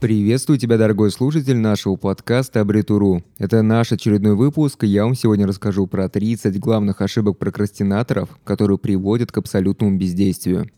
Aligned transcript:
Приветствую 0.00 0.58
тебя, 0.58 0.78
дорогой 0.78 1.10
слушатель 1.10 1.58
нашего 1.58 1.96
подкаста 1.96 2.62
Абритуру. 2.62 3.22
Это 3.36 3.60
наш 3.60 3.92
очередной 3.92 4.34
выпуск, 4.34 4.84
и 4.84 4.86
я 4.86 5.04
вам 5.04 5.14
сегодня 5.14 5.46
расскажу 5.46 5.86
про 5.86 6.08
30 6.08 6.58
главных 6.58 7.02
ошибок 7.02 7.36
прокрастинаторов, 7.36 8.30
которые 8.42 8.78
приводят 8.78 9.30
к 9.30 9.36
абсолютному 9.36 9.98
бездействию. 9.98 10.70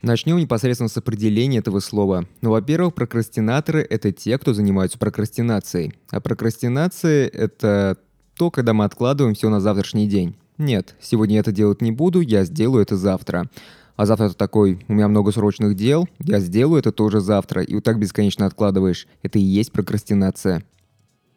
Начнем 0.00 0.38
непосредственно 0.38 0.88
с 0.88 0.96
определения 0.96 1.58
этого 1.58 1.80
слова. 1.80 2.24
Ну, 2.40 2.48
во-первых, 2.48 2.94
прокрастинаторы– 2.94 3.86
это 3.90 4.10
те, 4.10 4.38
кто 4.38 4.54
занимаются 4.54 4.96
прокрастинацией. 4.96 5.92
А 6.08 6.22
прокрастинация– 6.22 7.28
это 7.34 7.98
то, 8.38 8.50
когда 8.50 8.72
мы 8.72 8.86
откладываем 8.86 9.34
все 9.34 9.50
на 9.50 9.60
завтрашний 9.60 10.08
день. 10.08 10.34
Нет, 10.56 10.94
сегодня 10.98 11.34
я 11.34 11.40
это 11.40 11.52
делать 11.52 11.82
не 11.82 11.92
буду, 11.92 12.22
я 12.22 12.44
сделаю 12.44 12.80
это 12.80 12.96
завтра 12.96 13.50
а 13.96 14.06
завтра 14.06 14.28
ты 14.28 14.34
такой, 14.34 14.84
у 14.88 14.92
меня 14.92 15.08
много 15.08 15.32
срочных 15.32 15.74
дел, 15.74 16.08
я 16.20 16.40
сделаю 16.40 16.78
это 16.78 16.92
тоже 16.92 17.20
завтра, 17.20 17.62
и 17.62 17.74
вот 17.74 17.84
так 17.84 17.98
бесконечно 17.98 18.46
откладываешь. 18.46 19.08
Это 19.22 19.38
и 19.38 19.42
есть 19.42 19.72
прокрастинация. 19.72 20.62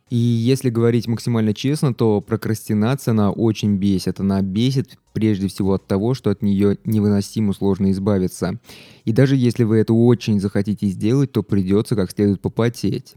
И 0.10 0.18
если 0.18 0.72
говорить 0.72 1.08
максимально 1.08 1.54
честно, 1.54 1.94
то 1.94 2.20
прокрастинация, 2.20 3.12
она 3.12 3.30
очень 3.32 3.78
бесит. 3.78 4.20
Она 4.20 4.42
бесит 4.42 4.98
прежде 5.14 5.48
всего 5.48 5.76
от 5.76 5.86
того, 5.86 6.16
что 6.16 6.32
от 6.32 6.42
нее 6.42 6.78
невыносимо 6.84 7.54
сложно 7.54 7.92
избавиться. 7.92 8.60
И 9.06 9.12
даже 9.12 9.36
если 9.36 9.64
вы 9.64 9.78
это 9.78 9.94
очень 9.94 10.40
захотите 10.40 10.88
сделать, 10.88 11.32
то 11.32 11.44
придется 11.44 11.96
как 11.96 12.10
следует 12.10 12.42
попотеть. 12.42 13.14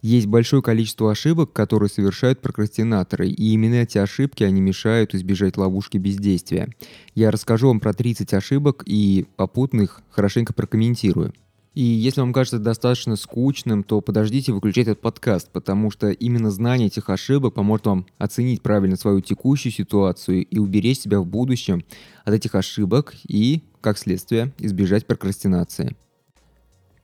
Есть 0.00 0.26
большое 0.26 0.62
количество 0.62 1.10
ошибок, 1.10 1.52
которые 1.52 1.88
совершают 1.88 2.40
прокрастинаторы, 2.40 3.28
и 3.28 3.52
именно 3.52 3.76
эти 3.76 3.98
ошибки, 3.98 4.44
они 4.44 4.60
мешают 4.60 5.14
избежать 5.14 5.56
ловушки 5.56 5.98
бездействия. 5.98 6.68
Я 7.14 7.30
расскажу 7.32 7.68
вам 7.68 7.80
про 7.80 7.92
30 7.92 8.32
ошибок 8.34 8.84
и 8.86 9.26
попутно 9.36 9.88
хорошенько 10.10 10.52
прокомментирую. 10.52 11.32
И 11.74 11.82
если 11.82 12.20
вам 12.22 12.32
кажется 12.32 12.58
достаточно 12.58 13.14
скучным, 13.14 13.84
то 13.84 14.00
подождите 14.00 14.52
выключать 14.52 14.88
этот 14.88 15.00
подкаст, 15.00 15.50
потому 15.52 15.90
что 15.90 16.10
именно 16.10 16.50
знание 16.50 16.88
этих 16.88 17.08
ошибок 17.08 17.54
поможет 17.54 17.86
вам 17.86 18.06
оценить 18.18 18.62
правильно 18.62 18.96
свою 18.96 19.20
текущую 19.20 19.72
ситуацию 19.72 20.44
и 20.44 20.58
уберечь 20.58 21.00
себя 21.00 21.20
в 21.20 21.26
будущем 21.26 21.84
от 22.24 22.34
этих 22.34 22.54
ошибок 22.54 23.14
и, 23.28 23.62
как 23.80 23.98
следствие, 23.98 24.52
избежать 24.58 25.06
прокрастинации. 25.06 25.96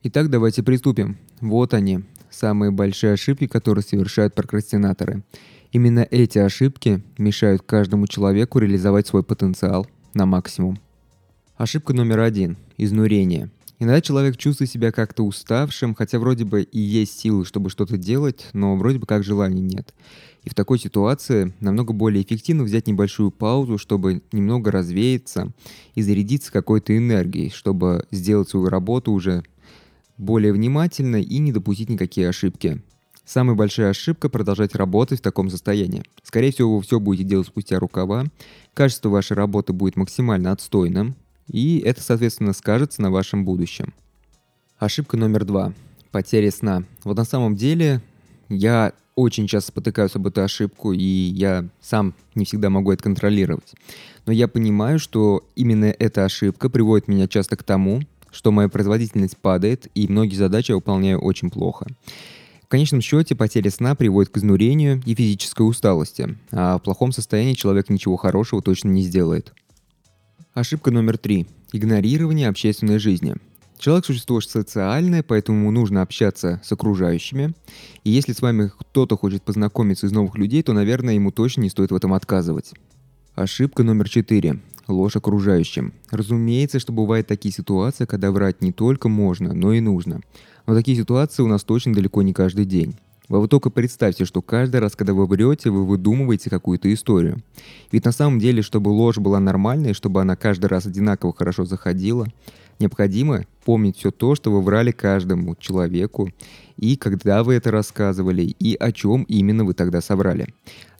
Итак, 0.02 0.28
давайте 0.28 0.62
приступим. 0.62 1.18
Вот 1.40 1.72
они, 1.72 2.00
самые 2.34 2.70
большие 2.70 3.12
ошибки, 3.12 3.46
которые 3.46 3.84
совершают 3.84 4.34
прокрастинаторы. 4.34 5.22
Именно 5.72 6.06
эти 6.10 6.38
ошибки 6.38 7.02
мешают 7.18 7.62
каждому 7.62 8.06
человеку 8.06 8.58
реализовать 8.58 9.06
свой 9.06 9.22
потенциал 9.22 9.86
на 10.12 10.26
максимум. 10.26 10.78
Ошибка 11.56 11.92
номер 11.92 12.20
один– 12.20 12.56
изнурение. 12.76 13.50
Иногда 13.80 14.00
человек 14.00 14.36
чувствует 14.36 14.70
себя 14.70 14.92
как-то 14.92 15.24
уставшим, 15.24 15.94
хотя 15.94 16.18
вроде 16.18 16.44
бы 16.44 16.62
и 16.62 16.78
есть 16.78 17.18
силы, 17.18 17.44
чтобы 17.44 17.70
что-то 17.70 17.96
делать, 17.96 18.46
но 18.52 18.76
вроде 18.76 18.98
бы 18.98 19.06
как 19.06 19.24
желания 19.24 19.60
нет. 19.60 19.92
И 20.44 20.50
в 20.50 20.54
такой 20.54 20.78
ситуации 20.78 21.52
намного 21.60 21.92
более 21.92 22.22
эффективно 22.22 22.64
взять 22.64 22.86
небольшую 22.86 23.30
паузу, 23.30 23.78
чтобы 23.78 24.22
немного 24.30 24.70
развеяться 24.70 25.52
и 25.94 26.02
зарядиться 26.02 26.52
какой-то 26.52 26.96
энергией, 26.96 27.50
чтобы 27.50 28.06
сделать 28.10 28.48
свою 28.48 28.68
работу 28.68 29.12
уже 29.12 29.42
более 30.18 30.52
внимательно 30.52 31.16
и 31.16 31.38
не 31.38 31.52
допустить 31.52 31.88
никакие 31.88 32.28
ошибки. 32.28 32.82
Самая 33.24 33.56
большая 33.56 33.90
ошибка– 33.90 34.28
продолжать 34.30 34.74
работать 34.74 35.20
в 35.20 35.22
таком 35.22 35.48
состоянии. 35.48 36.02
Скорее 36.22 36.52
всего, 36.52 36.76
вы 36.76 36.82
все 36.82 37.00
будете 37.00 37.24
делать 37.24 37.46
спустя 37.46 37.78
рукава, 37.78 38.26
качество 38.74 39.08
вашей 39.08 39.34
работы 39.34 39.72
будет 39.72 39.96
максимально 39.96 40.52
отстойным, 40.52 41.14
и 41.48 41.78
это, 41.78 42.02
соответственно, 42.02 42.52
скажется 42.52 43.00
на 43.00 43.10
вашем 43.10 43.44
будущем. 43.44 43.94
Ошибка 44.78 45.16
номер 45.16 45.44
два– 45.44 45.72
потеря 46.10 46.50
сна. 46.50 46.84
Вот 47.02 47.16
на 47.16 47.24
самом 47.24 47.56
деле 47.56 48.02
я 48.48 48.92
очень 49.14 49.46
часто 49.46 49.68
спотыкаюсь 49.68 50.14
об 50.16 50.26
эту 50.26 50.42
ошибку, 50.42 50.92
и 50.92 51.02
я 51.02 51.66
сам 51.80 52.14
не 52.34 52.44
всегда 52.44 52.70
могу 52.70 52.92
это 52.92 53.02
контролировать. 53.02 53.74
Но 54.26 54.32
я 54.32 54.48
понимаю, 54.48 54.98
что 54.98 55.44
именно 55.54 55.86
эта 55.86 56.24
ошибка 56.24 56.68
приводит 56.68 57.08
меня 57.08 57.28
часто 57.28 57.56
к 57.56 57.62
тому, 57.62 58.02
что 58.34 58.50
моя 58.50 58.68
производительность 58.68 59.38
падает, 59.38 59.86
и 59.94 60.08
многие 60.08 60.36
задачи 60.36 60.72
я 60.72 60.76
выполняю 60.76 61.20
очень 61.20 61.50
плохо. 61.50 61.86
В 62.62 62.68
конечном 62.68 63.00
счете 63.00 63.34
потеря 63.34 63.70
сна 63.70 63.94
приводит 63.94 64.32
к 64.32 64.38
изнурению 64.38 65.00
и 65.06 65.14
физической 65.14 65.62
усталости, 65.62 66.36
а 66.50 66.78
в 66.78 66.82
плохом 66.82 67.12
состоянии 67.12 67.54
человек 67.54 67.88
ничего 67.88 68.16
хорошего 68.16 68.62
точно 68.62 68.88
не 68.88 69.02
сделает. 69.02 69.52
Ошибка 70.54 70.90
номер 70.90 71.18
три. 71.18 71.46
Игнорирование 71.72 72.48
общественной 72.48 72.98
жизни. 72.98 73.36
Человек– 73.78 74.04
существо 74.06 74.40
социальное, 74.40 75.22
поэтому 75.22 75.58
ему 75.58 75.70
нужно 75.70 76.00
общаться 76.02 76.60
с 76.64 76.72
окружающими. 76.72 77.54
И 78.04 78.10
если 78.10 78.32
с 78.32 78.40
вами 78.40 78.70
кто-то 78.78 79.16
хочет 79.16 79.42
познакомиться 79.42 80.06
из 80.06 80.12
новых 80.12 80.36
людей, 80.36 80.62
то, 80.62 80.72
наверное, 80.72 81.14
ему 81.14 81.32
точно 81.32 81.62
не 81.62 81.70
стоит 81.70 81.90
в 81.90 81.94
этом 81.94 82.14
отказывать. 82.14 82.72
Ошибка 83.34 83.82
номер 83.82 84.08
четыре 84.08 84.60
ложь 84.88 85.16
окружающим. 85.16 85.92
Разумеется, 86.10 86.78
что 86.78 86.92
бывают 86.92 87.26
такие 87.26 87.52
ситуации, 87.52 88.04
когда 88.04 88.30
врать 88.30 88.62
не 88.62 88.72
только 88.72 89.08
можно, 89.08 89.52
но 89.52 89.72
и 89.72 89.80
нужно. 89.80 90.20
Но 90.66 90.74
такие 90.74 90.96
ситуации 90.96 91.42
у 91.42 91.48
нас 91.48 91.64
точно 91.64 91.92
далеко 91.92 92.22
не 92.22 92.32
каждый 92.32 92.64
день. 92.64 92.96
Вы 93.28 93.48
только 93.48 93.70
представьте, 93.70 94.26
что 94.26 94.42
каждый 94.42 94.80
раз, 94.80 94.96
когда 94.96 95.14
вы 95.14 95.26
врете, 95.26 95.70
вы 95.70 95.86
выдумываете 95.86 96.50
какую-то 96.50 96.92
историю. 96.92 97.42
Ведь 97.90 98.04
на 98.04 98.12
самом 98.12 98.38
деле, 98.38 98.60
чтобы 98.60 98.90
ложь 98.90 99.16
была 99.16 99.40
нормальной, 99.40 99.94
чтобы 99.94 100.20
она 100.20 100.36
каждый 100.36 100.66
раз 100.66 100.84
одинаково 100.84 101.32
хорошо 101.32 101.64
заходила, 101.64 102.26
необходимо 102.78 103.46
помнить 103.64 103.96
все 103.96 104.10
то, 104.10 104.34
что 104.34 104.52
вы 104.52 104.60
врали 104.60 104.90
каждому 104.90 105.56
человеку, 105.56 106.30
и 106.76 106.96
когда 106.96 107.42
вы 107.42 107.54
это 107.54 107.70
рассказывали, 107.70 108.42
и 108.42 108.74
о 108.74 108.92
чем 108.92 109.22
именно 109.22 109.64
вы 109.64 109.72
тогда 109.72 110.02
соврали. 110.02 110.48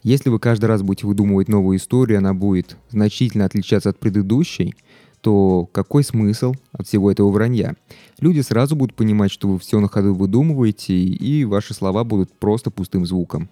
Если 0.05 0.29
вы 0.29 0.37
каждый 0.37 0.65
раз 0.65 0.83
будете 0.83 1.07
выдумывать 1.07 1.47
новую 1.47 1.79
историю, 1.79 2.19
она 2.19 2.35
будет 2.35 2.77
значительно 2.91 3.45
отличаться 3.45 3.89
от 3.89 3.99
предыдущей, 3.99 4.75
то 5.19 5.67
какой 5.71 6.03
смысл 6.03 6.53
от 6.73 6.85
всего 6.85 7.11
этого 7.11 7.31
вранья? 7.31 7.75
Люди 8.19 8.41
сразу 8.41 8.75
будут 8.75 8.95
понимать, 8.95 9.31
что 9.31 9.47
вы 9.47 9.57
все 9.57 9.79
на 9.79 9.87
ходу 9.87 10.13
выдумываете, 10.13 10.93
и 10.93 11.43
ваши 11.43 11.73
слова 11.73 12.03
будут 12.03 12.31
просто 12.33 12.69
пустым 12.69 13.07
звуком. 13.07 13.49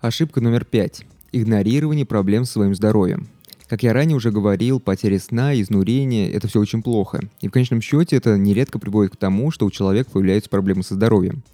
Ошибка 0.00 0.40
номер 0.40 0.64
пять. 0.64 1.04
Игнорирование 1.30 2.04
проблем 2.04 2.44
с 2.44 2.50
своим 2.50 2.74
здоровьем. 2.74 3.28
Как 3.68 3.84
я 3.84 3.92
ранее 3.92 4.16
уже 4.16 4.32
говорил, 4.32 4.80
потеря 4.80 5.20
сна, 5.20 5.54
изнурение– 5.54 6.28
это 6.32 6.48
все 6.48 6.58
очень 6.58 6.82
плохо. 6.82 7.20
И 7.40 7.46
в 7.46 7.52
конечном 7.52 7.82
счете 7.82 8.16
это 8.16 8.36
нередко 8.36 8.80
приводит 8.80 9.12
к 9.12 9.16
тому, 9.16 9.52
что 9.52 9.64
у 9.64 9.70
человека 9.70 10.10
появляются 10.10 10.50
проблемы 10.50 10.82
со 10.82 10.94
здоровьем. 10.94 11.44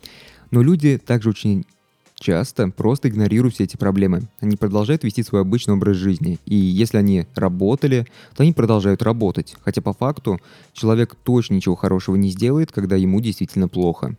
Но 0.50 0.62
люди 0.62 0.96
также 0.96 1.28
очень 1.28 1.66
часто 2.18 2.68
просто 2.68 3.08
игнорируют 3.08 3.54
все 3.54 3.64
эти 3.64 3.76
проблемы. 3.76 4.22
Они 4.40 4.56
продолжают 4.56 5.04
вести 5.04 5.22
свой 5.22 5.42
обычный 5.42 5.74
образ 5.74 5.96
жизни. 5.96 6.38
И 6.46 6.56
если 6.56 6.96
они 6.96 7.26
работали, 7.34 8.06
то 8.34 8.42
они 8.42 8.52
продолжают 8.52 9.02
работать. 9.02 9.54
Хотя 9.62 9.82
по 9.82 9.92
факту 9.92 10.40
человек 10.72 11.14
точно 11.22 11.54
ничего 11.54 11.76
хорошего 11.76 12.16
не 12.16 12.30
сделает, 12.30 12.72
когда 12.72 12.96
ему 12.96 13.20
действительно 13.20 13.68
плохо. 13.68 14.16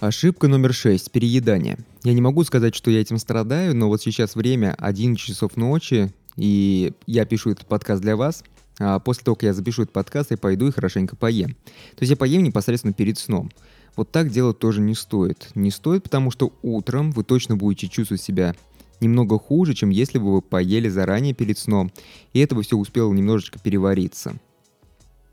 Ошибка 0.00 0.48
номер 0.48 0.74
шесть– 0.74 1.10
переедание. 1.12 1.78
Я 2.02 2.12
не 2.12 2.20
могу 2.20 2.44
сказать, 2.44 2.74
что 2.74 2.90
я 2.90 3.00
этим 3.00 3.16
страдаю, 3.16 3.74
но 3.74 3.88
вот 3.88 4.02
сейчас 4.02 4.34
время 4.34 4.74
11 4.78 5.18
часов 5.18 5.56
ночи, 5.56 6.12
и 6.36 6.92
я 7.06 7.24
пишу 7.24 7.50
этот 7.50 7.66
подкаст 7.66 8.02
для 8.02 8.16
вас. 8.16 8.44
А 8.78 8.98
после 8.98 9.24
того, 9.24 9.36
как 9.36 9.44
я 9.44 9.54
запишу 9.54 9.82
этот 9.82 9.94
подкаст, 9.94 10.32
я 10.32 10.36
пойду 10.36 10.66
и 10.66 10.72
хорошенько 10.72 11.16
поем. 11.16 11.54
То 11.54 12.00
есть 12.00 12.10
я 12.10 12.16
поем 12.16 12.42
непосредственно 12.42 12.92
перед 12.92 13.18
сном. 13.18 13.50
Вот 13.96 14.10
так 14.10 14.30
делать 14.30 14.58
тоже 14.58 14.80
не 14.80 14.94
стоит. 14.94 15.50
Не 15.54 15.70
стоит, 15.70 16.02
потому 16.02 16.30
что 16.30 16.52
утром 16.62 17.12
вы 17.12 17.24
точно 17.24 17.56
будете 17.56 17.88
чувствовать 17.88 18.22
себя 18.22 18.54
немного 19.00 19.38
хуже, 19.38 19.74
чем 19.74 19.90
если 19.90 20.18
бы 20.18 20.32
вы 20.32 20.42
поели 20.42 20.88
заранее 20.88 21.34
перед 21.34 21.58
сном, 21.58 21.92
и 22.32 22.40
это 22.40 22.54
бы 22.54 22.62
все 22.62 22.76
успело 22.76 23.12
немножечко 23.12 23.58
перевариться. 23.58 24.34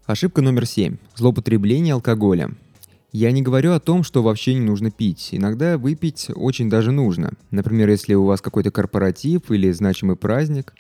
Ошибка 0.06 0.42
номер 0.42 0.66
семь. 0.66 0.98
Злоупотребление 1.16 1.94
алкоголем. 1.94 2.58
Я 3.12 3.32
не 3.32 3.42
говорю 3.42 3.74
о 3.74 3.80
том, 3.80 4.04
что 4.04 4.24
вообще 4.24 4.54
не 4.54 4.62
нужно 4.62 4.90
пить. 4.90 5.30
Иногда 5.32 5.78
выпить 5.78 6.28
очень 6.34 6.70
даже 6.70 6.92
нужно. 6.92 7.34
Например, 7.50 7.90
если 7.90 8.14
у 8.14 8.26
вас 8.26 8.42
какой-то 8.42 8.72
корпоратив 8.72 9.52
или 9.52 9.72
значимый 9.72 10.16
праздник, 10.16 10.74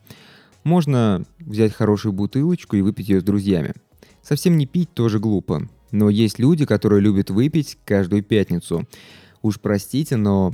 можно 0.63 1.25
взять 1.39 1.73
хорошую 1.73 2.13
бутылочку 2.13 2.77
и 2.77 2.81
выпить 2.81 3.09
ее 3.09 3.21
с 3.21 3.23
друзьями. 3.23 3.73
Совсем 4.21 4.57
не 4.57 4.65
пить 4.65 4.93
тоже 4.93 5.19
глупо. 5.19 5.67
Но 5.91 6.09
есть 6.09 6.39
люди, 6.39 6.65
которые 6.65 7.01
любят 7.01 7.29
выпить 7.29 7.77
каждую 7.85 8.23
пятницу. 8.23 8.87
Уж 9.41 9.59
простите, 9.59 10.15
но 10.15 10.53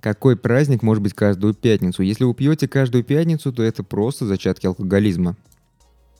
какой 0.00 0.36
праздник 0.36 0.82
может 0.82 1.02
быть 1.02 1.14
каждую 1.14 1.54
пятницу? 1.54 2.02
Если 2.02 2.24
вы 2.24 2.34
пьете 2.34 2.68
каждую 2.68 3.04
пятницу, 3.04 3.52
то 3.52 3.62
это 3.62 3.82
просто 3.82 4.26
зачатки 4.26 4.66
алкоголизма. 4.66 5.36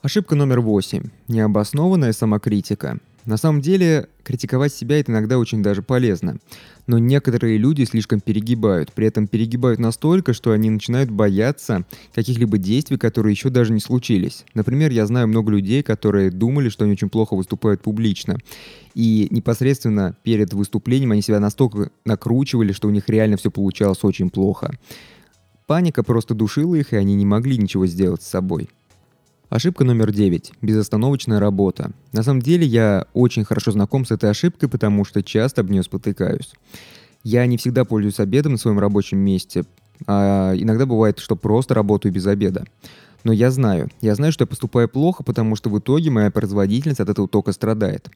Ошибка 0.01 0.35
номер 0.35 0.61
восемь. 0.61 1.09
Необоснованная 1.27 2.13
самокритика. 2.13 2.99
На 3.27 3.35
самом 3.35 3.59
деле, 3.59 4.07
критиковать 4.23 4.73
себя 4.73 5.01
это 5.01 5.11
иногда 5.11 5.37
очень 5.37 5.61
даже 5.61 5.81
полезно. 5.81 6.37
Но 6.87 6.97
некоторые 6.97 7.57
люди 7.57 7.83
слишком 7.83 8.21
перегибают. 8.21 8.93
При 8.93 9.05
этом 9.05 9.27
перегибают 9.27 9.81
настолько, 9.81 10.31
что 10.31 10.53
они 10.53 10.69
начинают 10.69 11.11
бояться 11.11 11.83
каких-либо 12.15 12.57
действий, 12.57 12.97
которые 12.97 13.33
еще 13.33 13.49
даже 13.49 13.73
не 13.73 13.81
случились. 13.81 14.45
Например, 14.53 14.91
я 14.91 15.05
знаю 15.05 15.27
много 15.27 15.51
людей, 15.51 15.83
которые 15.83 16.31
думали, 16.31 16.69
что 16.69 16.85
они 16.85 16.93
очень 16.93 17.09
плохо 17.09 17.35
выступают 17.35 17.81
публично. 17.81 18.37
И 18.95 19.27
непосредственно 19.29 20.15
перед 20.23 20.53
выступлением 20.53 21.11
они 21.11 21.21
себя 21.21 21.41
настолько 21.41 21.91
накручивали, 22.05 22.71
что 22.71 22.87
у 22.87 22.91
них 22.91 23.09
реально 23.09 23.35
все 23.35 23.51
получалось 23.51 24.05
очень 24.05 24.29
плохо. 24.29 24.73
Паника 25.65 26.01
просто 26.01 26.33
душила 26.33 26.75
их, 26.75 26.93
и 26.93 26.95
они 26.95 27.15
не 27.15 27.25
могли 27.25 27.57
ничего 27.57 27.87
сделать 27.87 28.23
с 28.23 28.27
собой. 28.27 28.69
Ошибка 29.49 29.85
номер 29.85 30.11
9. 30.11 30.51
Безостановочная 30.61 31.39
работа. 31.39 31.91
На 32.11 32.21
самом 32.21 32.41
деле 32.41 32.67
я 32.67 33.05
очень 33.13 33.45
хорошо 33.45 33.71
знаком 33.71 34.03
с 34.03 34.11
этой 34.11 34.29
ошибкой, 34.29 34.67
потому 34.67 35.05
что 35.05 35.23
часто 35.23 35.61
об 35.61 35.69
нее 35.69 35.83
спотыкаюсь. 35.83 36.51
Я 37.23 37.45
не 37.45 37.55
всегда 37.55 37.85
пользуюсь 37.85 38.19
обедом 38.19 38.53
на 38.53 38.57
своем 38.57 38.77
рабочем 38.77 39.19
месте, 39.19 39.63
а 40.05 40.53
иногда 40.53 40.85
бывает, 40.85 41.19
что 41.19 41.37
просто 41.37 41.73
работаю 41.73 42.11
без 42.13 42.27
обеда. 42.27 42.65
Но 43.23 43.31
я 43.31 43.49
знаю, 43.49 43.89
я 44.01 44.15
знаю, 44.15 44.33
что 44.33 44.43
я 44.43 44.47
поступаю 44.47 44.89
плохо, 44.89 45.23
потому 45.23 45.55
что 45.55 45.69
в 45.69 45.79
итоге 45.79 46.09
моя 46.09 46.29
производительность 46.29 46.99
от 46.99 47.09
этого 47.09 47.29
только 47.29 47.53
страдает. 47.53 48.09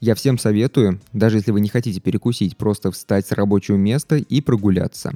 Я 0.00 0.14
всем 0.14 0.38
советую, 0.38 1.00
даже 1.12 1.38
если 1.38 1.50
вы 1.50 1.60
не 1.60 1.68
хотите 1.68 2.00
перекусить, 2.00 2.56
просто 2.56 2.92
встать 2.92 3.26
с 3.26 3.32
рабочего 3.32 3.76
места 3.76 4.16
и 4.16 4.40
прогуляться. 4.40 5.14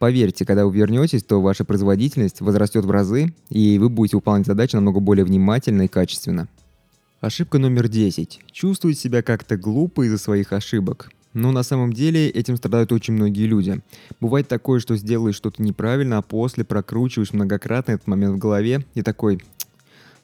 Поверьте, 0.00 0.46
когда 0.46 0.64
вы 0.64 0.74
вернетесь, 0.74 1.22
то 1.22 1.42
ваша 1.42 1.66
производительность 1.66 2.40
возрастет 2.40 2.86
в 2.86 2.90
разы, 2.90 3.34
и 3.50 3.78
вы 3.78 3.90
будете 3.90 4.16
выполнять 4.16 4.46
задачи 4.46 4.74
намного 4.74 4.98
более 4.98 5.26
внимательно 5.26 5.82
и 5.82 5.88
качественно. 5.88 6.48
Ошибка 7.20 7.58
номер 7.58 7.86
10. 7.86 8.40
Чувствовать 8.50 8.98
себя 8.98 9.22
как-то 9.22 9.58
глупо 9.58 10.06
из-за 10.06 10.16
своих 10.16 10.54
ошибок. 10.54 11.10
Но 11.34 11.52
на 11.52 11.62
самом 11.62 11.92
деле 11.92 12.30
этим 12.30 12.56
страдают 12.56 12.92
очень 12.92 13.12
многие 13.12 13.46
люди. 13.46 13.82
Бывает 14.20 14.48
такое, 14.48 14.80
что 14.80 14.96
сделаешь 14.96 15.36
что-то 15.36 15.62
неправильно, 15.62 16.16
а 16.16 16.22
после 16.22 16.64
прокручиваешь 16.64 17.34
многократно 17.34 17.92
этот 17.92 18.06
момент 18.06 18.36
в 18.36 18.38
голове 18.38 18.86
и 18.94 19.02
такой, 19.02 19.42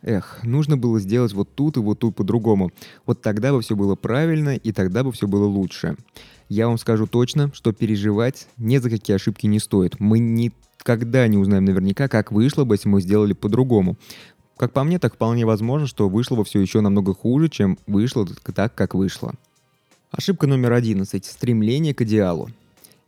эх, 0.00 0.38
нужно 0.42 0.78
было 0.78 0.98
сделать 1.00 1.34
вот 1.34 1.54
тут 1.54 1.76
и 1.76 1.80
вот 1.80 1.98
тут 1.98 2.16
по-другому. 2.16 2.72
Вот 3.04 3.20
тогда 3.20 3.52
бы 3.52 3.60
все 3.60 3.76
было 3.76 3.94
правильно, 3.94 4.56
и 4.56 4.72
тогда 4.72 5.04
бы 5.04 5.12
все 5.12 5.28
было 5.28 5.44
лучше 5.44 5.98
я 6.48 6.68
вам 6.68 6.78
скажу 6.78 7.06
точно, 7.06 7.50
что 7.52 7.72
переживать 7.72 8.46
ни 8.56 8.78
за 8.78 8.90
какие 8.90 9.16
ошибки 9.16 9.46
не 9.46 9.58
стоит. 9.58 9.98
Мы 9.98 10.18
никогда 10.18 11.26
не 11.26 11.38
узнаем 11.38 11.64
наверняка, 11.64 12.08
как 12.08 12.32
вышло 12.32 12.64
бы, 12.64 12.74
если 12.74 12.88
мы 12.88 13.00
сделали 13.00 13.32
по-другому. 13.32 13.96
Как 14.56 14.72
по 14.72 14.84
мне, 14.84 14.98
так 14.98 15.14
вполне 15.14 15.44
возможно, 15.44 15.86
что 15.86 16.08
вышло 16.08 16.36
бы 16.36 16.44
все 16.44 16.60
еще 16.60 16.80
намного 16.80 17.14
хуже, 17.14 17.48
чем 17.48 17.78
вышло 17.86 18.26
так, 18.54 18.74
как 18.74 18.94
вышло. 18.94 19.34
Ошибка 20.10 20.46
номер 20.46 20.72
11. 20.72 21.24
Стремление 21.24 21.94
к 21.94 22.02
идеалу. 22.02 22.48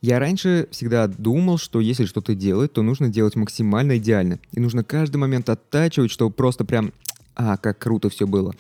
Я 0.01 0.19
раньше 0.19 0.69
всегда 0.71 1.07
думал, 1.09 1.59
что 1.59 1.81
если 1.81 2.05
что-то 2.05 2.35
делать, 2.35 2.73
то 2.73 2.83
нужно 2.83 3.09
делать 3.09 3.35
максимально 3.35 3.99
идеально. 3.99 4.39
И 4.53 4.61
нужно 4.61 4.85
каждый 4.85 5.17
момент 5.17 5.49
оттачивать, 5.49 6.11
чтобы 6.11 6.33
просто 6.33 6.65
прям... 6.65 6.93
А, 7.35 7.57
как 7.57 7.79
круто 7.79 8.09
все 8.11 8.27
было. 8.27 8.55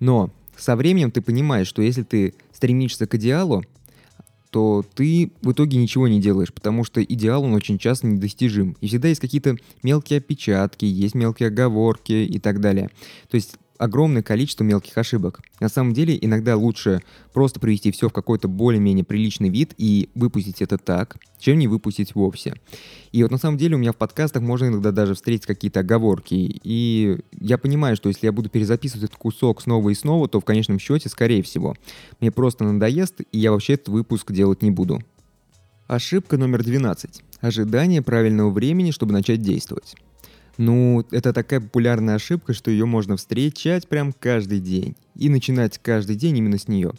Но 0.00 0.30
со 0.56 0.76
временем 0.76 1.10
ты 1.10 1.20
понимаешь, 1.20 1.66
что 1.66 1.82
если 1.82 2.02
ты 2.02 2.34
стремишься 2.52 3.06
к 3.06 3.14
идеалу, 3.16 3.64
то 4.52 4.84
ты 4.94 5.32
в 5.40 5.52
итоге 5.52 5.78
ничего 5.78 6.06
не 6.08 6.20
делаешь, 6.20 6.52
потому 6.52 6.84
что 6.84 7.02
идеал, 7.02 7.44
он 7.44 7.54
очень 7.54 7.78
часто 7.78 8.06
недостижим. 8.06 8.76
И 8.82 8.86
всегда 8.86 9.08
есть 9.08 9.20
какие-то 9.20 9.56
мелкие 9.82 10.18
опечатки, 10.18 10.84
есть 10.84 11.14
мелкие 11.14 11.46
оговорки 11.46 12.12
и 12.12 12.38
так 12.38 12.60
далее. 12.60 12.90
То 13.30 13.36
есть 13.36 13.54
огромное 13.82 14.22
количество 14.22 14.62
мелких 14.62 14.96
ошибок. 14.96 15.40
На 15.58 15.68
самом 15.68 15.92
деле, 15.92 16.16
иногда 16.20 16.56
лучше 16.56 17.02
просто 17.32 17.58
привести 17.58 17.90
все 17.90 18.08
в 18.08 18.12
какой-то 18.12 18.46
более-менее 18.46 19.04
приличный 19.04 19.48
вид 19.48 19.74
и 19.76 20.08
выпустить 20.14 20.62
это 20.62 20.78
так, 20.78 21.16
чем 21.40 21.58
не 21.58 21.66
выпустить 21.66 22.14
вовсе. 22.14 22.54
И 23.10 23.24
вот 23.24 23.32
на 23.32 23.38
самом 23.38 23.58
деле 23.58 23.74
у 23.74 23.78
меня 23.78 23.90
в 23.90 23.96
подкастах 23.96 24.40
можно 24.40 24.66
иногда 24.66 24.92
даже 24.92 25.14
встретить 25.14 25.46
какие-то 25.46 25.80
оговорки. 25.80 26.60
И 26.62 27.18
я 27.32 27.58
понимаю, 27.58 27.96
что 27.96 28.08
если 28.08 28.26
я 28.26 28.32
буду 28.32 28.48
перезаписывать 28.48 29.02
этот 29.02 29.16
кусок 29.16 29.60
снова 29.60 29.90
и 29.90 29.94
снова, 29.94 30.28
то 30.28 30.38
в 30.38 30.44
конечном 30.44 30.78
счете, 30.78 31.08
скорее 31.08 31.42
всего, 31.42 31.74
мне 32.20 32.30
просто 32.30 32.62
надоест, 32.62 33.22
и 33.32 33.38
я 33.38 33.50
вообще 33.50 33.72
этот 33.72 33.88
выпуск 33.88 34.30
делать 34.30 34.62
не 34.62 34.70
буду. 34.70 35.02
Ошибка 35.88 36.36
номер 36.36 36.62
12. 36.62 37.20
Ожидание 37.40 38.00
правильного 38.00 38.50
времени, 38.50 38.92
чтобы 38.92 39.12
начать 39.12 39.42
действовать. 39.42 39.96
Ну, 40.58 41.04
это 41.10 41.32
такая 41.32 41.60
популярная 41.60 42.16
ошибка, 42.16 42.52
что 42.52 42.70
ее 42.70 42.84
можно 42.84 43.16
встречать 43.16 43.88
прям 43.88 44.12
каждый 44.12 44.60
день. 44.60 44.96
И 45.16 45.28
начинать 45.28 45.78
каждый 45.78 46.16
день 46.16 46.38
именно 46.38 46.58
с 46.58 46.68
нее. 46.68 46.92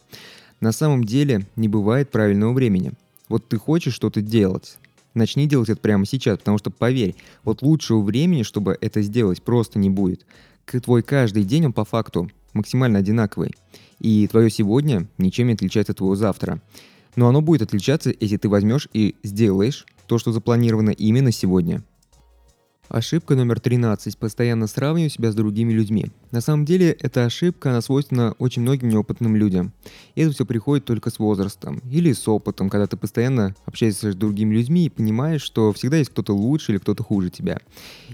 На 0.60 0.72
самом 0.72 1.04
деле 1.04 1.46
не 1.56 1.68
бывает 1.68 2.10
правильного 2.10 2.54
времени. 2.54 2.94
Вот 3.30 3.48
ты 3.48 3.58
хочешь 3.58 3.94
что-то 3.94 4.22
делать, 4.22 4.78
начни 5.14 5.48
делать 5.48 5.70
это 5.70 5.82
прямо 5.82 6.06
сейчас, 6.06 6.38
потому 6.38 6.58
что 6.58 6.72
поверь, 6.72 7.16
вот 7.44 7.62
лучшего 7.62 8.02
времени, 8.02 8.44
чтобы 8.44 8.78
это 8.80 9.02
сделать, 9.02 9.42
просто 9.42 9.80
не 9.80 9.90
будет. 9.90 10.26
Твой 10.66 11.04
каждый 11.04 11.44
день, 11.44 11.66
он 11.66 11.74
по 11.74 11.86
факту 11.86 12.30
максимально 12.54 13.00
одинаковый. 13.00 13.52
И 14.00 14.28
твое 14.28 14.50
сегодня 14.50 15.08
ничем 15.18 15.48
не 15.48 15.54
отличается 15.54 15.92
от 15.92 15.98
твоего 15.98 16.16
завтра. 16.16 16.62
Но 17.16 17.28
оно 17.28 17.42
будет 17.42 17.62
отличаться, 17.62 18.14
если 18.20 18.38
ты 18.38 18.50
возьмешь 18.50 18.88
и 18.94 19.16
сделаешь 19.24 19.86
то, 20.08 20.18
что 20.18 20.32
запланировано 20.32 20.90
именно 20.90 21.32
сегодня. 21.32 21.84
Ошибка 22.94 23.34
номер 23.34 23.60
13. 23.60 24.20
Постоянно 24.20 24.68
сравниваю 24.68 25.10
себя 25.10 25.32
с 25.32 25.36
другими 25.36 25.74
людьми. 25.74 26.12
На 26.30 26.42
самом 26.42 26.64
деле, 26.64 26.92
эта 26.92 27.26
ошибка, 27.26 27.72
она 27.72 27.82
свойственна 27.82 28.36
очень 28.38 28.62
многим 28.62 28.90
неопытным 28.90 29.36
людям. 29.36 29.74
И 30.14 30.22
это 30.22 30.32
все 30.32 30.46
приходит 30.46 30.86
только 30.86 31.10
с 31.10 31.18
возрастом 31.18 31.82
или 31.90 32.14
с 32.14 32.28
опытом, 32.28 32.70
когда 32.70 32.86
ты 32.86 32.96
постоянно 32.96 33.56
общаешься 33.66 34.12
с 34.12 34.16
другими 34.16 34.54
людьми 34.54 34.86
и 34.86 34.90
понимаешь, 34.90 35.42
что 35.42 35.74
всегда 35.74 35.98
есть 35.98 36.12
кто-то 36.12 36.36
лучше 36.36 36.72
или 36.72 36.78
кто-то 36.78 37.02
хуже 37.02 37.32
тебя. 37.32 37.58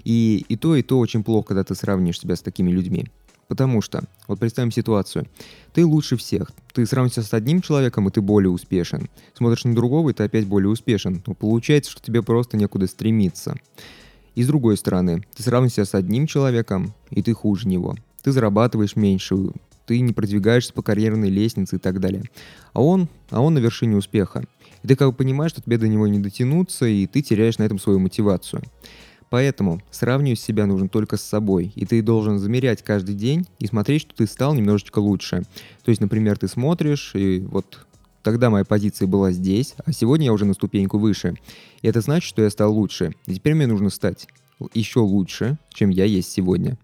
И, 0.04 0.46
и 0.48 0.56
то, 0.56 0.74
и 0.74 0.82
то 0.82 0.98
очень 0.98 1.24
плохо, 1.24 1.48
когда 1.48 1.62
ты 1.62 1.74
сравниваешь 1.74 2.18
себя 2.18 2.34
с 2.34 2.40
такими 2.40 2.70
людьми. 2.70 3.04
Потому 3.48 3.82
что, 3.82 4.04
вот 4.28 4.38
представим 4.38 4.72
ситуацию, 4.72 5.26
ты 5.74 5.84
лучше 5.84 6.16
всех, 6.16 6.52
ты 6.72 6.86
сравниваешься 6.86 7.22
с 7.22 7.34
одним 7.34 7.60
человеком, 7.60 8.08
и 8.08 8.10
ты 8.10 8.22
более 8.22 8.48
успешен. 8.48 9.10
Смотришь 9.34 9.64
на 9.64 9.74
другого, 9.74 10.08
и 10.08 10.12
ты 10.14 10.22
опять 10.22 10.46
более 10.46 10.70
успешен. 10.70 11.22
Но 11.26 11.34
получается, 11.34 11.90
что 11.90 12.00
тебе 12.00 12.22
просто 12.22 12.56
некуда 12.56 12.86
стремиться. 12.86 13.56
И 14.34 14.42
с 14.42 14.46
другой 14.46 14.76
стороны, 14.76 15.24
ты 15.34 15.42
сравниваешься 15.42 15.84
с 15.84 15.94
одним 15.94 16.26
человеком, 16.26 16.94
и 17.10 17.22
ты 17.22 17.32
хуже 17.32 17.68
него. 17.68 17.96
Ты 18.22 18.32
зарабатываешь 18.32 18.96
меньше, 18.96 19.36
ты 19.86 20.00
не 20.00 20.12
продвигаешься 20.12 20.72
по 20.72 20.82
карьерной 20.82 21.30
лестнице 21.30 21.76
и 21.76 21.78
так 21.78 22.00
далее. 22.00 22.22
А 22.72 22.82
он, 22.82 23.08
а 23.30 23.40
он 23.40 23.54
на 23.54 23.58
вершине 23.58 23.96
успеха. 23.96 24.44
И 24.82 24.88
ты 24.88 24.96
как 24.96 25.08
бы 25.08 25.14
понимаешь, 25.14 25.52
что 25.52 25.62
тебе 25.62 25.78
до 25.78 25.88
него 25.88 26.06
не 26.06 26.18
дотянуться, 26.18 26.86
и 26.86 27.06
ты 27.06 27.22
теряешь 27.22 27.58
на 27.58 27.64
этом 27.64 27.78
свою 27.78 27.98
мотивацию. 27.98 28.62
Поэтому 29.30 29.80
сравнивать 29.90 30.40
себя 30.40 30.66
нужно 30.66 30.88
только 30.88 31.16
с 31.16 31.22
собой, 31.22 31.72
и 31.76 31.86
ты 31.86 32.02
должен 32.02 32.38
замерять 32.38 32.82
каждый 32.82 33.14
день 33.14 33.46
и 33.58 33.66
смотреть, 33.66 34.02
что 34.02 34.14
ты 34.14 34.26
стал 34.26 34.54
немножечко 34.54 34.98
лучше. 34.98 35.44
То 35.84 35.90
есть, 35.90 36.00
например, 36.00 36.36
ты 36.36 36.48
смотришь, 36.48 37.12
и 37.14 37.40
вот 37.40 37.86
Тогда 38.22 38.50
моя 38.50 38.64
позиция 38.64 39.08
была 39.08 39.32
здесь, 39.32 39.74
а 39.84 39.92
сегодня 39.92 40.26
я 40.26 40.32
уже 40.32 40.44
на 40.44 40.54
ступеньку 40.54 40.98
выше. 40.98 41.36
И 41.82 41.88
это 41.88 42.00
значит, 42.00 42.28
что 42.28 42.42
я 42.42 42.50
стал 42.50 42.72
лучше. 42.74 43.14
И 43.26 43.34
теперь 43.34 43.54
мне 43.54 43.66
нужно 43.66 43.90
стать 43.90 44.28
еще 44.74 45.00
лучше, 45.00 45.58
чем 45.72 45.90
я 45.90 46.04
есть 46.04 46.30
сегодня. 46.30 46.76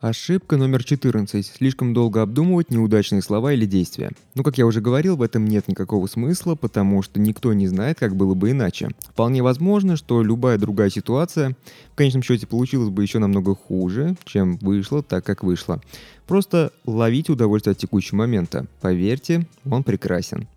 Ошибка 0.00 0.56
номер 0.56 0.82
14. 0.82 1.44
Слишком 1.44 1.92
долго 1.92 2.22
обдумывать 2.22 2.70
неудачные 2.70 3.20
слова 3.20 3.52
или 3.52 3.66
действия. 3.66 4.12
Ну, 4.34 4.42
как 4.42 4.56
я 4.56 4.64
уже 4.64 4.80
говорил, 4.80 5.14
в 5.16 5.20
этом 5.20 5.44
нет 5.44 5.68
никакого 5.68 6.06
смысла, 6.06 6.54
потому 6.54 7.02
что 7.02 7.20
никто 7.20 7.52
не 7.52 7.68
знает, 7.68 7.98
как 7.98 8.16
было 8.16 8.32
бы 8.32 8.52
иначе. 8.52 8.88
Вполне 9.00 9.42
возможно, 9.42 9.96
что 9.96 10.22
любая 10.22 10.56
другая 10.56 10.88
ситуация 10.88 11.54
в 11.92 11.96
конечном 11.96 12.22
счете 12.22 12.46
получилась 12.46 12.88
бы 12.88 13.02
еще 13.02 13.18
намного 13.18 13.54
хуже, 13.54 14.16
чем 14.24 14.56
вышла 14.62 15.02
так, 15.02 15.22
как 15.22 15.44
вышла. 15.44 15.82
Просто 16.26 16.72
ловите 16.86 17.32
удовольствие 17.32 17.72
от 17.72 17.78
текущего 17.78 18.16
момента. 18.16 18.64
Поверьте, 18.80 19.46
он 19.70 19.82
прекрасен. 19.82 20.48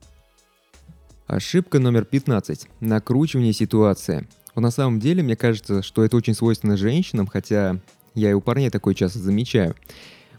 Ошибка 1.28 1.80
номер 1.80 2.06
15. 2.06 2.70
Накручивание 2.80 3.52
ситуации. 3.52 4.26
Но 4.56 4.62
на 4.62 4.72
самом 4.72 5.02
деле, 5.02 5.22
мне 5.22 5.36
кажется, 5.36 5.82
что 5.82 6.06
это 6.06 6.16
очень 6.16 6.34
свойственно 6.34 6.78
женщинам, 6.78 7.28
хотя 7.28 7.82
я 8.16 8.32
и 8.32 8.34
у 8.34 8.42
парней 8.42 8.70
такое 8.70 8.94
часто 8.94 9.20
замечаю. 9.20 9.76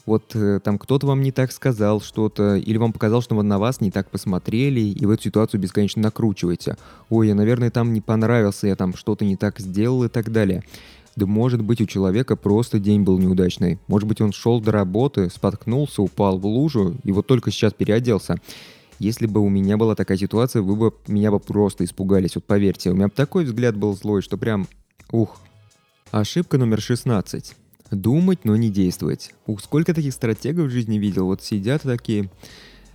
Вот 0.07 0.37
э, 0.37 0.61
там 0.63 0.79
кто-то 0.79 1.07
вам 1.07 1.23
не 1.23 1.33
так 1.33 1.51
сказал 1.51 2.01
что-то, 2.01 2.57
или 2.57 2.77
вам 2.77 2.93
показал, 2.93 3.23
что 3.23 3.41
на 3.41 3.59
вас 3.59 3.81
не 3.81 3.91
так 3.91 4.11
посмотрели, 4.11 4.81
и 4.81 5.07
в 5.07 5.11
эту 5.11 5.25
ситуацию 5.25 5.61
бесконечно 5.61 6.03
накручиваете. 6.03 6.77
Ой, 7.09 7.29
я, 7.29 7.35
наверное, 7.35 7.71
там 7.71 7.93
не 7.95 8.03
понравился, 8.03 8.67
я 8.67 8.77
там 8.77 8.95
что-то 8.95 9.25
не 9.25 9.37
так 9.37 9.59
сделал 9.61 10.05
и 10.05 10.09
так 10.09 10.31
далее. 10.31 10.63
Да 11.17 11.27
может 11.27 11.63
быть 11.63 11.81
у 11.81 11.87
человека 11.87 12.37
просто 12.37 12.79
день 12.79 13.03
был 13.03 13.19
неудачный. 13.19 13.79
Может 13.87 14.09
быть 14.09 14.21
он 14.21 14.33
шел 14.33 14.61
до 14.61 14.73
работы, 14.73 15.31
споткнулся, 15.31 16.03
упал 16.03 16.39
в 16.39 16.47
лужу 16.47 16.97
и 17.05 17.13
вот 17.13 17.27
только 17.27 17.51
сейчас 17.51 17.73
переоделся. 17.73 18.37
Если 18.99 19.27
бы 19.27 19.41
у 19.41 19.49
меня 19.49 19.77
была 19.77 19.95
такая 19.95 20.19
ситуация, 20.19 20.63
вы 20.63 20.77
бы 20.77 20.95
меня 21.07 21.31
бы 21.31 21.41
просто 21.41 21.85
испугались. 21.85 22.35
Вот 22.35 22.45
поверьте, 22.45 22.91
у 22.91 22.95
меня 22.95 23.09
такой 23.09 23.45
взгляд 23.45 23.77
был 23.77 23.97
злой, 23.97 24.23
что 24.23 24.37
прям... 24.37 24.67
Ух. 25.11 25.41
Ошибка 26.11 26.59
номер 26.59 26.81
16. 26.81 27.55
Думать, 27.95 28.45
но 28.45 28.57
не 28.57 28.71
действовать. 28.71 29.33
Ух, 29.47 29.61
сколько 29.61 29.95
таких 29.95 30.13
стратегов 30.13 30.67
в 30.67 30.71
жизни 30.71 30.99
видел. 30.99 31.27
Вот 31.27 31.43
сидят 31.43 31.83
такие, 31.83 32.31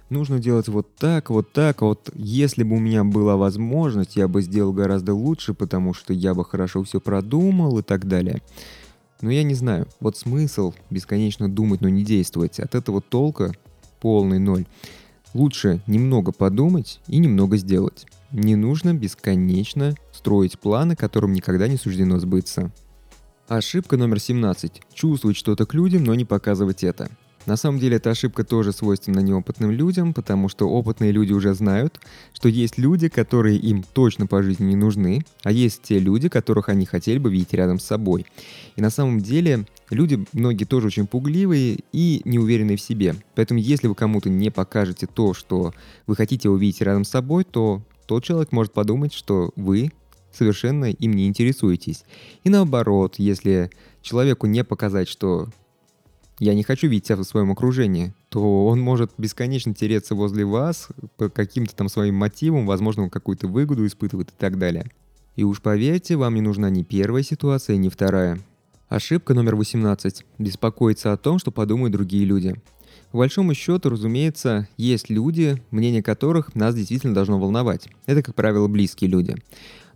нужно 0.10 0.40
делать 0.40 0.68
вот 0.68 0.94
так, 0.96 1.30
вот 1.30 1.52
так. 1.52 1.82
А 1.82 1.86
вот 1.86 2.10
если 2.14 2.64
бы 2.64 2.76
у 2.76 2.80
меня 2.80 3.04
была 3.04 3.38
возможность, 3.38 4.16
я 4.16 4.28
бы 4.28 4.42
сделал 4.42 4.74
гораздо 4.74 5.14
лучше, 5.14 5.54
потому 5.54 5.94
что 5.94 6.14
я 6.14 6.34
бы 6.34 6.44
хорошо 6.44 6.84
все 6.84 7.00
продумал 7.00 7.80
и 7.80 7.84
так 7.84 8.08
далее. 8.08 8.42
Но 9.22 9.32
я 9.32 9.44
не 9.44 9.54
знаю, 9.54 9.88
вот 10.00 10.18
смысл 10.18 10.74
бесконечно 10.90 11.50
думать, 11.50 11.82
но 11.82 11.90
не 11.90 12.04
действовать, 12.04 12.60
от 12.60 12.76
этого 12.76 13.02
толка 13.02 13.52
полный 14.00 14.40
ноль. 14.40 14.66
Лучше 15.34 15.82
немного 15.88 16.32
подумать 16.32 17.02
и 17.08 17.18
немного 17.18 17.58
сделать. 17.58 18.06
Не 18.32 18.56
нужно 18.56 18.94
бесконечно 18.94 19.96
строить 20.12 20.60
планы, 20.60 20.96
которым 20.96 21.34
никогда 21.34 21.68
не 21.68 21.78
суждено 21.78 22.18
сбыться. 22.20 22.72
Ошибка 23.50 23.98
номер 23.98 24.20
17. 24.20 24.80
Чувствовать 24.94 25.36
что-то 25.36 25.66
к 25.66 25.74
людям, 25.74 26.04
но 26.04 26.14
не 26.14 26.24
показывать 26.24 26.84
это. 26.84 27.10
На 27.48 27.58
самом 27.58 27.80
деле 27.80 27.98
эта 27.98 28.12
ошибка 28.12 28.44
тоже 28.44 28.72
свойственна 28.72 29.22
неопытным 29.22 29.72
людям, 29.72 30.14
потому 30.14 30.50
что 30.50 30.70
опытные 30.70 31.12
люди 31.12 31.34
уже 31.34 31.56
знают, 31.56 32.00
что 32.32 32.48
есть 32.48 32.78
люди, 32.78 33.10
которые 33.10 33.58
им 33.58 33.84
точно 33.94 34.28
по 34.28 34.44
жизни 34.44 34.66
не 34.66 34.76
нужны, 34.76 35.26
а 35.44 35.52
есть 35.52 35.82
те 35.82 35.98
люди, 35.98 36.30
которых 36.30 36.70
они 36.70 36.86
хотели 36.86 37.18
бы 37.18 37.32
видеть 37.32 37.54
рядом 37.54 37.80
с 37.80 37.86
собой. 37.86 38.28
И 38.76 38.82
на 38.82 38.92
самом 38.92 39.20
деле 39.20 39.66
люди, 39.90 40.24
многие 40.32 40.66
тоже 40.66 40.86
очень 40.86 41.08
пугливые 41.08 41.80
и 41.92 42.22
неуверенные 42.26 42.78
в 42.78 42.82
себе. 42.82 43.16
Поэтому 43.34 43.60
если 43.60 43.88
вы 43.88 43.96
кому-то 43.96 44.30
не 44.30 44.52
покажете 44.52 45.08
то, 45.08 45.34
что 45.34 45.74
вы 46.06 46.16
хотите 46.16 46.50
увидеть 46.50 46.82
рядом 46.82 47.04
с 47.04 47.10
собой, 47.10 47.46
то 47.46 47.82
тот 48.06 48.24
человек 48.24 48.52
может 48.52 48.74
подумать, 48.74 49.12
что 49.12 49.52
вы 49.56 49.92
совершенно 50.32 50.86
им 50.86 51.14
не 51.14 51.28
интересуетесь. 51.28 52.04
И 52.44 52.50
наоборот, 52.50 53.16
если 53.18 53.70
человеку 54.02 54.48
не 54.48 54.64
показать, 54.64 55.08
что 55.08 55.50
я 56.40 56.54
не 56.54 56.64
хочу 56.64 56.88
видеть 56.88 57.08
себя 57.08 57.18
в 57.18 57.24
своем 57.24 57.52
окружении, 57.52 58.14
то 58.30 58.68
он 58.68 58.80
может 58.80 59.12
бесконечно 59.18 59.74
тереться 59.74 60.16
возле 60.16 60.46
вас 60.46 60.88
по 61.18 61.30
каким-то 61.30 61.76
там 61.76 61.90
своим 61.90 62.16
мотивам, 62.16 62.66
возможно, 62.66 63.04
он 63.04 63.10
какую-то 63.10 63.48
выгоду 63.48 63.86
испытывает 63.86 64.30
и 64.30 64.34
так 64.38 64.58
далее. 64.58 64.90
И 65.36 65.44
уж 65.44 65.62
поверьте, 65.62 66.16
вам 66.16 66.36
не 66.36 66.42
нужна 66.42 66.70
ни 66.70 66.84
первая 66.84 67.24
ситуация, 67.24 67.78
ни 67.78 67.90
вторая. 67.90 68.40
Ошибка 68.88 69.34
номер 69.34 69.56
18. 69.56 70.26
Беспокоиться 70.38 71.14
о 71.14 71.18
том, 71.18 71.40
что 71.40 71.52
подумают 71.52 71.94
другие 71.94 72.26
люди. 72.26 72.56
По 73.12 73.20
большому 73.20 73.54
счету, 73.54 73.90
разумеется, 73.90 74.68
есть 74.78 75.10
люди, 75.10 75.62
мнение 75.72 76.04
которых 76.04 76.56
нас 76.56 76.76
действительно 76.76 77.14
должно 77.14 77.40
волновать. 77.40 77.88
Это, 78.06 78.22
как 78.22 78.36
правило, 78.36 78.68
близкие 78.68 79.10
люди. 79.10 79.36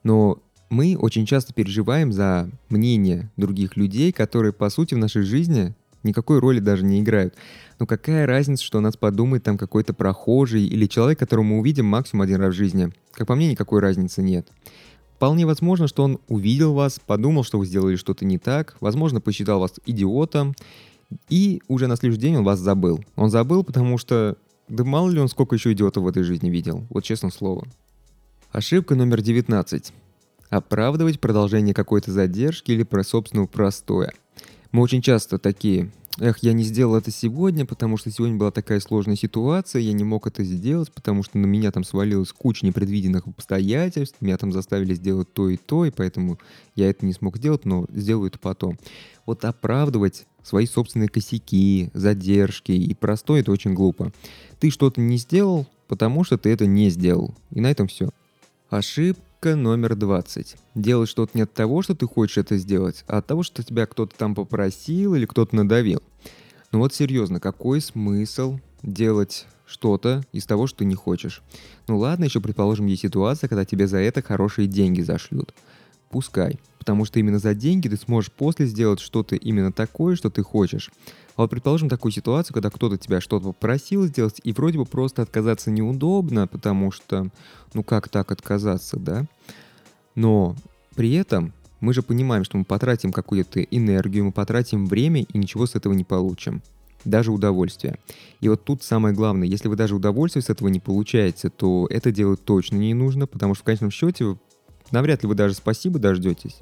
Но 0.04 0.40
мы 0.70 0.98
очень 0.98 1.26
часто 1.26 1.54
переживаем 1.54 2.12
за 2.12 2.50
мнение 2.70 3.32
других 3.38 3.78
людей, 3.78 4.12
которые, 4.12 4.54
по 4.54 4.70
сути, 4.70 4.94
в 4.96 4.98
нашей 4.98 5.24
жизни 5.24 5.74
никакой 6.04 6.40
роли 6.40 6.60
даже 6.60 6.84
не 6.84 7.00
играют. 7.00 7.36
Но 7.80 7.86
какая 7.86 8.26
разница, 8.26 8.64
что 8.64 8.80
нас 8.80 8.98
подумает 8.98 9.44
там 9.44 9.58
какой-то 9.58 9.94
прохожий 9.94 10.66
или 10.66 10.86
человек, 10.88 11.20
которого 11.20 11.44
мы 11.44 11.60
увидим 11.60 11.86
максимум 11.86 12.24
один 12.24 12.42
раз 12.42 12.54
в 12.54 12.58
жизни? 12.58 12.92
Как 13.14 13.28
по 13.28 13.36
мне, 13.36 13.50
никакой 13.52 13.82
разницы 13.82 14.22
нет. 14.22 14.48
Вполне 15.16 15.46
возможно, 15.46 15.88
что 15.88 16.04
он 16.04 16.20
увидел 16.28 16.74
вас, 16.74 17.00
подумал, 17.06 17.44
что 17.44 17.58
вы 17.58 17.66
сделали 17.66 17.96
что-то 17.96 18.26
не 18.26 18.38
так, 18.38 18.76
возможно, 18.82 19.22
посчитал 19.22 19.60
вас 19.60 19.74
идиотом, 19.86 20.54
и 21.30 21.62
уже 21.68 21.88
на 21.88 21.96
следующий 21.96 22.22
день 22.22 22.38
он 22.38 22.44
вас 22.44 22.60
забыл. 22.60 23.04
Он 23.16 23.30
забыл, 23.30 23.64
потому 23.64 23.98
что 23.98 24.38
да 24.68 24.84
мало 24.84 25.10
ли 25.10 25.20
он 25.20 25.28
сколько 25.28 25.56
еще 25.56 25.72
идиотов 25.72 26.04
в 26.04 26.08
этой 26.08 26.24
жизни 26.24 26.50
видел, 26.50 26.86
вот 26.90 27.04
честное 27.04 27.32
слово. 27.32 27.66
Ошибка 28.54 28.94
номер 28.94 29.24
19. 29.24 29.92
Оправдывать 30.52 31.20
продолжение 31.20 31.74
какой-то 31.74 32.12
задержки 32.12 32.70
или 32.70 32.84
про 32.84 33.04
собственного 33.04 33.48
простоя. 33.48 34.14
Мы 34.72 34.84
очень 34.84 35.02
часто 35.02 35.40
такие, 35.40 35.90
эх, 36.20 36.38
я 36.44 36.54
не 36.54 36.62
сделал 36.62 36.96
это 36.96 37.10
сегодня, 37.10 37.66
потому 37.66 37.98
что 37.98 38.12
сегодня 38.12 38.38
была 38.38 38.52
такая 38.52 38.80
сложная 38.80 39.16
ситуация, 39.16 39.82
я 39.82 39.92
не 39.92 40.04
мог 40.04 40.28
это 40.28 40.44
сделать, 40.44 40.92
потому 40.92 41.24
что 41.24 41.40
на 41.40 41.48
меня 41.48 41.72
там 41.72 41.84
свалилась 41.84 42.32
куча 42.32 42.64
непредвиденных 42.64 43.26
обстоятельств, 43.26 44.18
меня 44.22 44.38
там 44.38 44.52
заставили 44.52 44.94
сделать 44.94 45.34
то 45.34 45.50
и 45.50 45.58
то, 45.58 45.84
и 45.84 45.90
поэтому 45.90 46.38
я 46.76 46.92
это 46.92 47.08
не 47.08 47.14
смог 47.14 47.38
сделать, 47.38 47.66
но 47.66 47.88
сделаю 47.92 48.28
это 48.28 48.38
потом. 48.38 48.78
Вот 49.26 49.46
оправдывать 49.46 50.28
свои 50.44 50.68
собственные 50.68 51.10
косяки, 51.10 51.90
задержки 51.96 52.72
и 52.72 52.94
простой 52.94 53.40
это 53.42 53.52
очень 53.52 53.74
глупо. 53.74 54.14
Ты 54.60 54.70
что-то 54.70 55.02
не 55.02 55.18
сделал, 55.18 55.66
потому 55.88 56.24
что 56.24 56.38
ты 56.38 56.52
это 56.52 56.68
не 56.68 56.92
сделал. 56.92 57.34
И 57.50 57.60
на 57.60 57.72
этом 57.72 57.88
все. 57.88 58.12
Ошибка 58.74 59.56
номер 59.56 59.96
20. 59.96 60.56
Делать 60.74 61.08
что-то 61.08 61.38
не 61.38 61.44
от 61.44 61.54
того, 61.54 61.84
что 61.84 61.94
ты 61.94 62.08
хочешь 62.08 62.40
это 62.40 62.58
сделать, 62.58 63.04
а 63.06 63.20
от 63.20 63.28
того, 63.28 63.44
что 63.44 63.62
тебя 63.62 63.86
кто-то 63.86 64.16
там 64.18 64.34
попросил 64.34 65.14
или 65.14 65.28
кто-то 65.28 65.56
надавил. 65.56 66.02
Ну 66.72 66.80
вот 66.80 66.92
серьезно, 66.92 67.40
какой 67.40 67.82
смысл 67.82 68.58
делать 68.82 69.46
что-то 69.68 70.24
из 70.32 70.48
того, 70.48 70.66
что 70.66 70.80
ты 70.80 70.86
не 70.86 70.96
хочешь? 70.96 71.44
Ну 71.88 72.00
ладно, 72.00 72.24
еще 72.24 72.42
предположим, 72.42 72.88
есть 72.88 73.04
ситуация, 73.04 73.48
когда 73.48 73.64
тебе 73.64 73.86
за 73.86 74.00
это 74.00 74.24
хорошие 74.24 74.68
деньги 74.68 75.02
зашлют. 75.02 75.54
Пускай 76.10 76.58
потому 76.84 77.06
что 77.06 77.18
именно 77.18 77.40
за 77.40 77.56
деньги 77.56 77.88
ты 77.88 77.96
сможешь 77.96 78.30
после 78.30 78.66
сделать 78.66 79.00
что-то 79.00 79.38
именно 79.38 79.72
такое, 79.72 80.18
что 80.18 80.30
ты 80.30 80.44
хочешь. 80.44 80.92
А 81.38 81.44
вот 81.44 81.50
предположим 81.50 81.88
такую 81.88 82.12
ситуацию, 82.12 82.54
когда 82.54 82.70
кто-то 82.70 82.98
тебя 82.98 83.22
что-то 83.22 83.54
попросил 83.54 84.06
сделать, 84.06 84.42
и 84.44 84.52
вроде 84.52 84.80
бы 84.80 84.84
просто 84.84 85.22
отказаться 85.22 85.72
неудобно, 85.72 86.46
потому 86.46 86.92
что, 86.92 87.30
ну 87.74 87.84
как 87.84 88.10
так 88.10 88.34
отказаться, 88.34 89.00
да? 89.00 89.26
Но 90.16 90.58
при 90.94 91.14
этом 91.14 91.54
мы 91.80 91.94
же 91.94 92.02
понимаем, 92.02 92.44
что 92.44 92.58
мы 92.58 92.66
потратим 92.66 93.14
какую-то 93.14 93.62
энергию, 93.62 94.26
мы 94.26 94.34
потратим 94.34 94.86
время 94.86 95.22
и 95.22 95.38
ничего 95.38 95.66
с 95.66 95.76
этого 95.76 95.94
не 95.94 96.04
получим. 96.04 96.62
Даже 97.06 97.32
удовольствие. 97.32 97.98
И 98.42 98.50
вот 98.50 98.66
тут 98.66 98.84
самое 98.84 99.16
главное, 99.16 99.48
если 99.48 99.70
вы 99.70 99.78
даже 99.78 99.96
удовольствие 99.96 100.44
с 100.44 100.50
этого 100.50 100.68
не 100.68 100.82
получаете, 100.82 101.50
то 101.50 101.88
это 101.90 102.12
делать 102.12 102.44
точно 102.44 102.76
не 102.76 102.94
нужно, 102.94 103.26
потому 103.26 103.56
что 103.56 103.62
в 103.62 103.66
конечном 103.66 103.92
счете 103.92 104.38
навряд 104.92 105.24
ли 105.24 105.30
вы 105.30 105.36
даже 105.36 105.56
спасибо 105.56 105.98
дождетесь. 105.98 106.60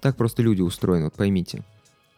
Так 0.00 0.16
просто 0.16 0.42
люди 0.42 0.62
устроены, 0.62 1.04
вот 1.04 1.14
поймите. 1.14 1.64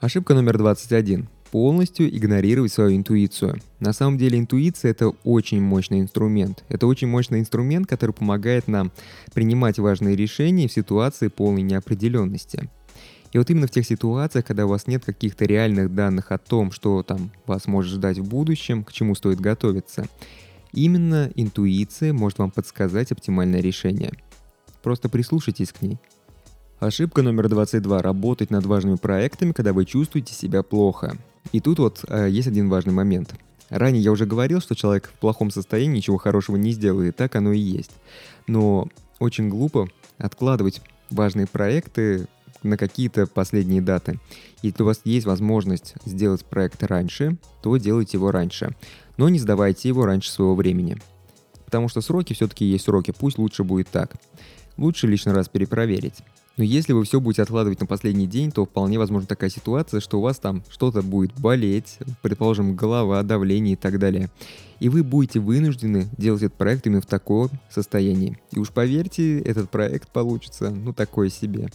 Ошибка 0.00 0.34
номер 0.34 0.58
21. 0.58 1.28
Полностью 1.50 2.14
игнорировать 2.14 2.72
свою 2.72 2.96
интуицию. 2.96 3.60
На 3.80 3.92
самом 3.92 4.18
деле 4.18 4.38
интуиция 4.38 4.92
это 4.92 5.08
очень 5.24 5.60
мощный 5.60 6.00
инструмент. 6.00 6.64
Это 6.68 6.86
очень 6.86 7.08
мощный 7.08 7.40
инструмент, 7.40 7.88
который 7.88 8.12
помогает 8.12 8.68
нам 8.68 8.92
принимать 9.34 9.78
важные 9.78 10.14
решения 10.14 10.68
в 10.68 10.72
ситуации 10.72 11.28
полной 11.28 11.62
неопределенности. 11.62 12.70
И 13.32 13.38
вот 13.38 13.50
именно 13.50 13.66
в 13.66 13.70
тех 13.70 13.86
ситуациях, 13.86 14.44
когда 14.44 14.66
у 14.66 14.68
вас 14.68 14.86
нет 14.86 15.04
каких-то 15.04 15.44
реальных 15.44 15.94
данных 15.94 16.32
о 16.32 16.38
том, 16.38 16.72
что 16.72 17.02
там 17.02 17.30
вас 17.46 17.66
может 17.66 17.92
ждать 17.92 18.18
в 18.18 18.28
будущем, 18.28 18.84
к 18.84 18.92
чему 18.92 19.14
стоит 19.14 19.40
готовиться, 19.40 20.06
именно 20.72 21.30
интуиция 21.34 22.12
может 22.12 22.38
вам 22.38 22.50
подсказать 22.50 23.12
оптимальное 23.12 23.60
решение. 23.60 24.12
Просто 24.82 25.08
прислушайтесь 25.08 25.72
к 25.72 25.82
ней. 25.82 25.98
Ошибка 26.80 27.20
номер 27.20 27.50
22. 27.50 28.00
Работать 28.00 28.48
над 28.48 28.64
важными 28.64 28.96
проектами, 28.96 29.52
когда 29.52 29.74
вы 29.74 29.84
чувствуете 29.84 30.32
себя 30.32 30.62
плохо. 30.62 31.18
И 31.52 31.60
тут 31.60 31.78
вот 31.78 32.06
э, 32.08 32.28
есть 32.30 32.48
один 32.48 32.70
важный 32.70 32.94
момент. 32.94 33.34
Ранее 33.68 34.02
я 34.02 34.10
уже 34.10 34.24
говорил, 34.24 34.62
что 34.62 34.74
человек 34.74 35.10
в 35.14 35.18
плохом 35.20 35.50
состоянии 35.50 35.98
ничего 35.98 36.16
хорошего 36.16 36.56
не 36.56 36.72
сделает, 36.72 37.14
и 37.14 37.16
так 37.16 37.36
оно 37.36 37.52
и 37.52 37.58
есть. 37.58 37.90
Но 38.46 38.88
очень 39.18 39.50
глупо 39.50 39.88
откладывать 40.16 40.80
важные 41.10 41.46
проекты 41.46 42.26
на 42.62 42.78
какие-то 42.78 43.26
последние 43.26 43.82
даты. 43.82 44.18
Если 44.62 44.82
у 44.82 44.86
вас 44.86 45.02
есть 45.04 45.26
возможность 45.26 45.96
сделать 46.06 46.46
проект 46.46 46.82
раньше, 46.82 47.36
то 47.62 47.76
делайте 47.76 48.16
его 48.16 48.30
раньше. 48.30 48.74
Но 49.18 49.28
не 49.28 49.38
сдавайте 49.38 49.86
его 49.86 50.06
раньше 50.06 50.30
своего 50.30 50.54
времени. 50.54 50.96
Потому 51.66 51.90
что 51.90 52.00
сроки 52.00 52.32
все-таки 52.32 52.64
есть 52.64 52.86
сроки, 52.86 53.12
пусть 53.12 53.36
лучше 53.36 53.64
будет 53.64 53.88
так. 53.88 54.14
Лучше 54.78 55.06
лишний 55.06 55.32
раз 55.32 55.50
перепроверить. 55.50 56.22
Но 56.56 56.64
если 56.64 56.92
вы 56.92 57.04
все 57.04 57.20
будете 57.20 57.42
откладывать 57.42 57.80
на 57.80 57.86
последний 57.86 58.26
день, 58.26 58.50
то 58.52 58.66
вполне 58.66 58.98
возможна 58.98 59.26
такая 59.26 59.50
ситуация, 59.50 60.00
что 60.00 60.18
у 60.18 60.22
вас 60.22 60.38
там 60.38 60.62
что-то 60.68 61.02
будет 61.02 61.32
болеть, 61.38 61.98
предположим, 62.22 62.76
голова, 62.76 63.22
давление 63.22 63.74
и 63.74 63.76
так 63.76 63.98
далее. 63.98 64.30
И 64.78 64.88
вы 64.88 65.02
будете 65.02 65.40
вынуждены 65.40 66.08
делать 66.16 66.42
этот 66.42 66.58
проект 66.58 66.86
именно 66.86 67.02
в 67.02 67.06
таком 67.06 67.50
состоянии. 67.70 68.38
И 68.52 68.58
уж 68.58 68.70
поверьте, 68.70 69.40
этот 69.40 69.70
проект 69.70 70.10
получится, 70.10 70.70
ну, 70.70 70.92
такой 70.92 71.30
себе. 71.30 71.68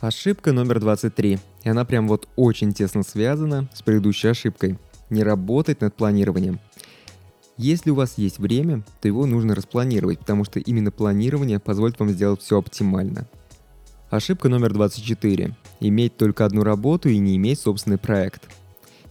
Ошибка 0.00 0.52
номер 0.52 0.80
23. 0.80 1.38
И 1.64 1.68
она 1.68 1.84
прям 1.84 2.08
вот 2.08 2.26
очень 2.36 2.72
тесно 2.72 3.02
связана 3.02 3.68
с 3.74 3.82
предыдущей 3.82 4.28
ошибкой. 4.28 4.78
Не 5.10 5.22
работать 5.22 5.80
над 5.82 5.94
планированием. 5.94 6.58
Если 7.58 7.90
у 7.90 7.94
вас 7.94 8.14
есть 8.16 8.38
время, 8.38 8.82
то 9.02 9.08
его 9.08 9.26
нужно 9.26 9.54
распланировать, 9.54 10.20
потому 10.20 10.44
что 10.44 10.58
именно 10.58 10.90
планирование 10.90 11.58
позволит 11.58 11.98
вам 11.98 12.08
сделать 12.08 12.40
все 12.40 12.56
оптимально. 12.56 13.26
Ошибка 14.10 14.48
номер 14.48 14.72
24. 14.72 15.54
Иметь 15.78 16.16
только 16.16 16.44
одну 16.44 16.64
работу 16.64 17.08
и 17.08 17.18
не 17.18 17.36
иметь 17.36 17.60
собственный 17.60 17.96
проект. 17.96 18.42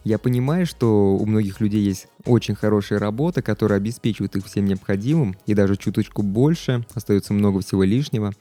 Я 0.03 0.17
понимаю, 0.17 0.65
что 0.65 1.15
у 1.15 1.25
многих 1.25 1.61
людей 1.61 1.81
есть 1.81 2.07
очень 2.25 2.53
хорошая 2.53 2.99
работа, 2.99 3.41
которая 3.41 3.79
обеспечивает 3.79 4.35
их 4.35 4.45
всем 4.45 4.65
необходимым, 4.65 5.37
и 5.45 5.53
даже 5.53 5.77
чуточку 5.77 6.21
больше, 6.21 6.85
остается 6.95 7.33
много 7.33 7.61
всего 7.61 7.85
лишнего. 7.85 8.33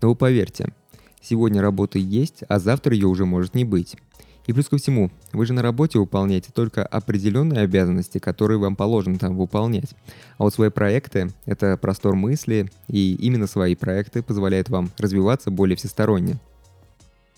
Но 0.00 0.08
вы 0.08 0.16
поверьте, 0.16 0.72
сегодня 1.20 1.60
работа 1.60 1.98
есть, 1.98 2.44
а 2.48 2.60
завтра 2.60 2.94
ее 2.94 3.08
уже 3.08 3.26
может 3.26 3.54
не 3.54 3.66
быть. 3.66 3.96
И 4.46 4.54
плюс 4.54 4.70
ко 4.70 4.78
всему, 4.78 5.10
вы 5.36 5.44
же 5.44 5.52
на 5.52 5.60
работе 5.60 5.98
выполняете 5.98 6.50
только 6.50 6.84
определенные 6.84 7.60
обязанности, 7.60 8.18
которые 8.18 8.58
вам 8.58 8.74
положено 8.74 9.18
там 9.18 9.36
выполнять. 9.36 9.90
А 10.38 10.44
вот 10.44 10.54
свои 10.54 10.70
проекты— 10.70 11.30
это 11.44 11.76
простор 11.76 12.16
мысли, 12.16 12.70
и 12.88 13.14
именно 13.16 13.46
свои 13.46 13.74
проекты 13.74 14.22
позволяют 14.22 14.70
вам 14.70 14.90
развиваться 14.96 15.50
более 15.50 15.76
всесторонне. 15.76 16.38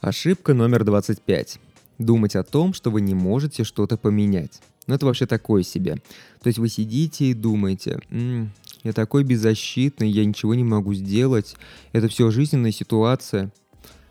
Ошибка 0.01 0.55
номер 0.55 0.85
25. 0.85 1.59
Думать 1.99 2.37
о 2.37 2.45
том, 2.45 2.73
что 2.73 2.93
вы 2.93 3.01
не 3.01 3.15
можете 3.15 3.65
что-то 3.65 3.97
поменять. 3.97 4.61
Ну 4.87 4.95
это 4.95 5.05
вообще 5.05 5.27
такое 5.27 5.65
себе. 5.65 5.97
То 6.41 6.47
есть 6.47 6.61
вы 6.61 6.69
сидите 6.69 7.25
и 7.25 7.35
думаете, 7.35 7.99
м-м, 8.11 8.53
я 8.85 8.93
такой 8.93 9.25
беззащитный, 9.25 10.09
я 10.09 10.25
ничего 10.25 10.55
не 10.55 10.63
могу 10.63 10.95
сделать, 10.95 11.57
это 11.93 12.07
все 12.07 12.31
жизненная 12.31 12.71
ситуация. 12.71 13.51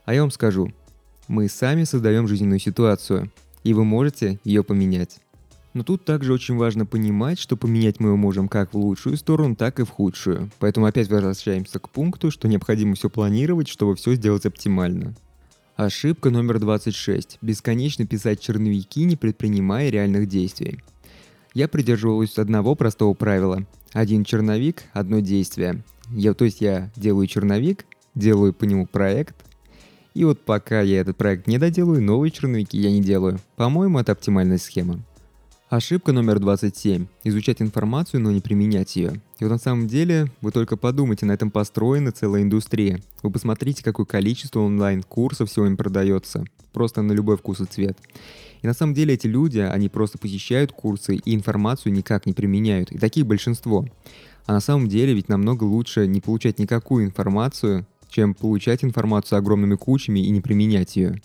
А 0.04 0.14
я 0.14 0.22
вам 0.22 0.32
скажу, 0.32 0.74
мы 1.30 1.48
сами 1.48 1.86
создаем 1.86 2.28
жизненную 2.28 2.60
ситуацию, 2.60 3.32
и 3.68 3.74
вы 3.74 3.84
можете 3.84 4.40
ее 4.46 4.64
поменять. 4.64 5.20
Но 5.74 5.84
тут 5.84 6.06
также 6.06 6.32
очень 6.32 6.56
важно 6.56 6.86
понимать, 6.86 7.38
что 7.38 7.58
поменять 7.58 8.00
мы 8.00 8.16
можем 8.16 8.48
как 8.48 8.74
в 8.74 8.78
лучшую 8.78 9.18
сторону, 9.18 9.58
так 9.58 9.82
и 9.82 9.84
в 9.84 9.90
худшую. 9.90 10.50
Поэтому 10.60 10.86
опять 10.86 11.10
возвращаемся 11.10 11.78
к 11.80 11.90
пункту, 11.90 12.32
что 12.32 12.48
необходимо 12.48 12.96
все 12.96 13.10
планировать, 13.10 13.68
чтобы 13.68 13.98
все 13.98 14.16
сделать 14.16 14.46
оптимально. 14.46 15.16
Ошибка 15.76 16.30
номер 16.30 16.60
26. 16.60 17.40
Бесконечно 17.42 18.08
писать 18.08 18.40
черновики, 18.40 19.04
не 19.04 19.18
предпринимая 19.18 19.90
реальных 19.90 20.30
действий. 20.30 20.80
Я 21.54 21.68
придерживаюсь 21.68 22.38
одного 22.38 22.74
простого 22.74 23.14
правила. 23.16 23.66
Один 23.92 24.24
черновик, 24.24 24.84
одно 24.94 25.20
действие. 25.20 25.84
Я, 26.10 26.34
то 26.34 26.46
есть 26.46 26.62
я 26.62 26.90
делаю 26.96 27.28
черновик, 27.28 27.86
делаю 28.16 28.54
по 28.54 28.64
нему 28.64 28.88
проект, 28.88 29.36
и 30.18 30.24
вот 30.24 30.40
пока 30.40 30.82
я 30.82 31.02
этот 31.02 31.16
проект 31.16 31.46
не 31.46 31.60
доделаю, 31.60 32.02
новые 32.02 32.32
черновики 32.32 32.76
я 32.76 32.90
не 32.90 33.02
делаю. 33.02 33.40
По-моему, 33.56 34.00
это 34.00 34.14
оптимальная 34.14 34.58
схема. 34.58 35.00
Ошибка 35.70 36.12
номер 36.12 36.40
27. 36.40 37.06
Изучать 37.24 37.62
информацию, 37.62 38.20
но 38.22 38.32
не 38.32 38.42
применять 38.42 38.96
ее. 38.96 39.22
И 39.38 39.44
вот 39.44 39.52
на 39.52 39.60
самом 39.60 39.86
деле, 39.86 40.32
вы 40.42 40.52
только 40.52 40.76
подумайте, 40.76 41.28
на 41.28 41.34
этом 41.34 41.52
построена 41.52 42.12
целая 42.12 42.42
индустрия. 42.42 43.00
Вы 43.22 43.30
посмотрите, 43.30 43.84
какое 43.84 44.08
количество 44.08 44.62
онлайн-курсов 44.62 45.52
сегодня 45.52 45.78
продается. 45.78 46.46
Просто 46.74 47.04
на 47.04 47.12
любой 47.12 47.38
вкус 47.38 47.62
и 47.62 47.66
цвет. 47.66 48.00
И 48.64 48.66
на 48.66 48.74
самом 48.74 48.96
деле 48.96 49.14
эти 49.14 49.28
люди, 49.28 49.60
они 49.60 49.88
просто 49.88 50.18
посещают 50.18 50.72
курсы 50.72 51.18
и 51.18 51.36
информацию 51.36 51.94
никак 51.94 52.26
не 52.26 52.34
применяют. 52.34 52.92
И 52.92 52.98
таких 52.98 53.28
большинство. 53.28 53.86
А 54.48 54.54
на 54.54 54.62
самом 54.62 54.88
деле 54.88 55.14
ведь 55.14 55.30
намного 55.30 55.66
лучше 55.66 56.08
не 56.08 56.22
получать 56.22 56.58
никакую 56.58 57.06
информацию, 57.06 57.86
чем 58.10 58.34
получать 58.34 58.84
информацию 58.84 59.40
огромными 59.40 59.76
кучами 59.76 60.20
и 60.20 60.30
не 60.30 60.42
применять 60.42 60.96
ее. 60.96 61.22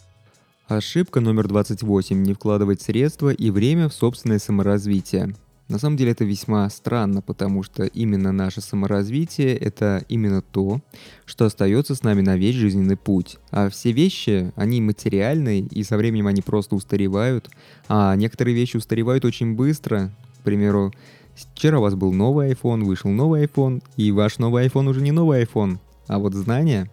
Ошибка 0.69 1.21
номер 1.21 1.49
28– 1.49 2.23
не 2.23 2.35
вкладывать 2.35 2.81
средства 2.81 3.31
и 3.31 3.51
время 3.51 3.89
в 3.89 3.95
собственное 3.95 4.39
саморазвитие. 4.39 5.35
На 5.69 5.79
самом 5.79 5.97
деле 5.97 6.12
это 6.12 6.25
весьма 6.25 6.69
странно, 6.71 7.23
потому 7.23 7.62
что 7.62 7.85
именно 7.85 8.31
наше 8.31 8.61
саморазвитие– 8.61 9.57
это 9.59 10.05
именно 10.09 10.43
то, 10.43 10.81
что 11.25 11.47
остается 11.47 11.95
с 11.95 12.03
нами 12.03 12.21
на 12.21 12.37
весь 12.37 12.57
жизненный 12.57 12.97
путь. 12.97 13.39
А 13.51 13.71
все 13.71 13.93
вещи, 13.93 14.53
они 14.55 14.81
материальные, 14.81 15.61
и 15.61 15.83
со 15.83 15.97
временем 15.97 16.27
они 16.27 16.43
просто 16.43 16.75
устаревают. 16.75 17.49
А 17.89 18.15
некоторые 18.17 18.55
вещи 18.55 18.77
устаревают 18.77 19.25
очень 19.25 19.55
быстро. 19.55 20.11
К 20.41 20.45
примеру, 20.45 20.93
вчера 21.35 21.79
у 21.79 21.83
вас 21.83 21.95
был 21.95 22.12
новый 22.12 22.53
iPhone, 22.53 22.85
вышел 22.85 23.11
новый 23.11 23.45
iPhone, 23.45 23.83
и 23.97 24.12
ваш 24.12 24.39
новый 24.39 24.67
iPhone 24.67 24.89
уже 24.89 25.01
не 25.01 25.12
новый 25.12 25.43
iPhone. 25.43 25.79
А 26.06 26.18
вот 26.18 26.35
знания 26.35 26.90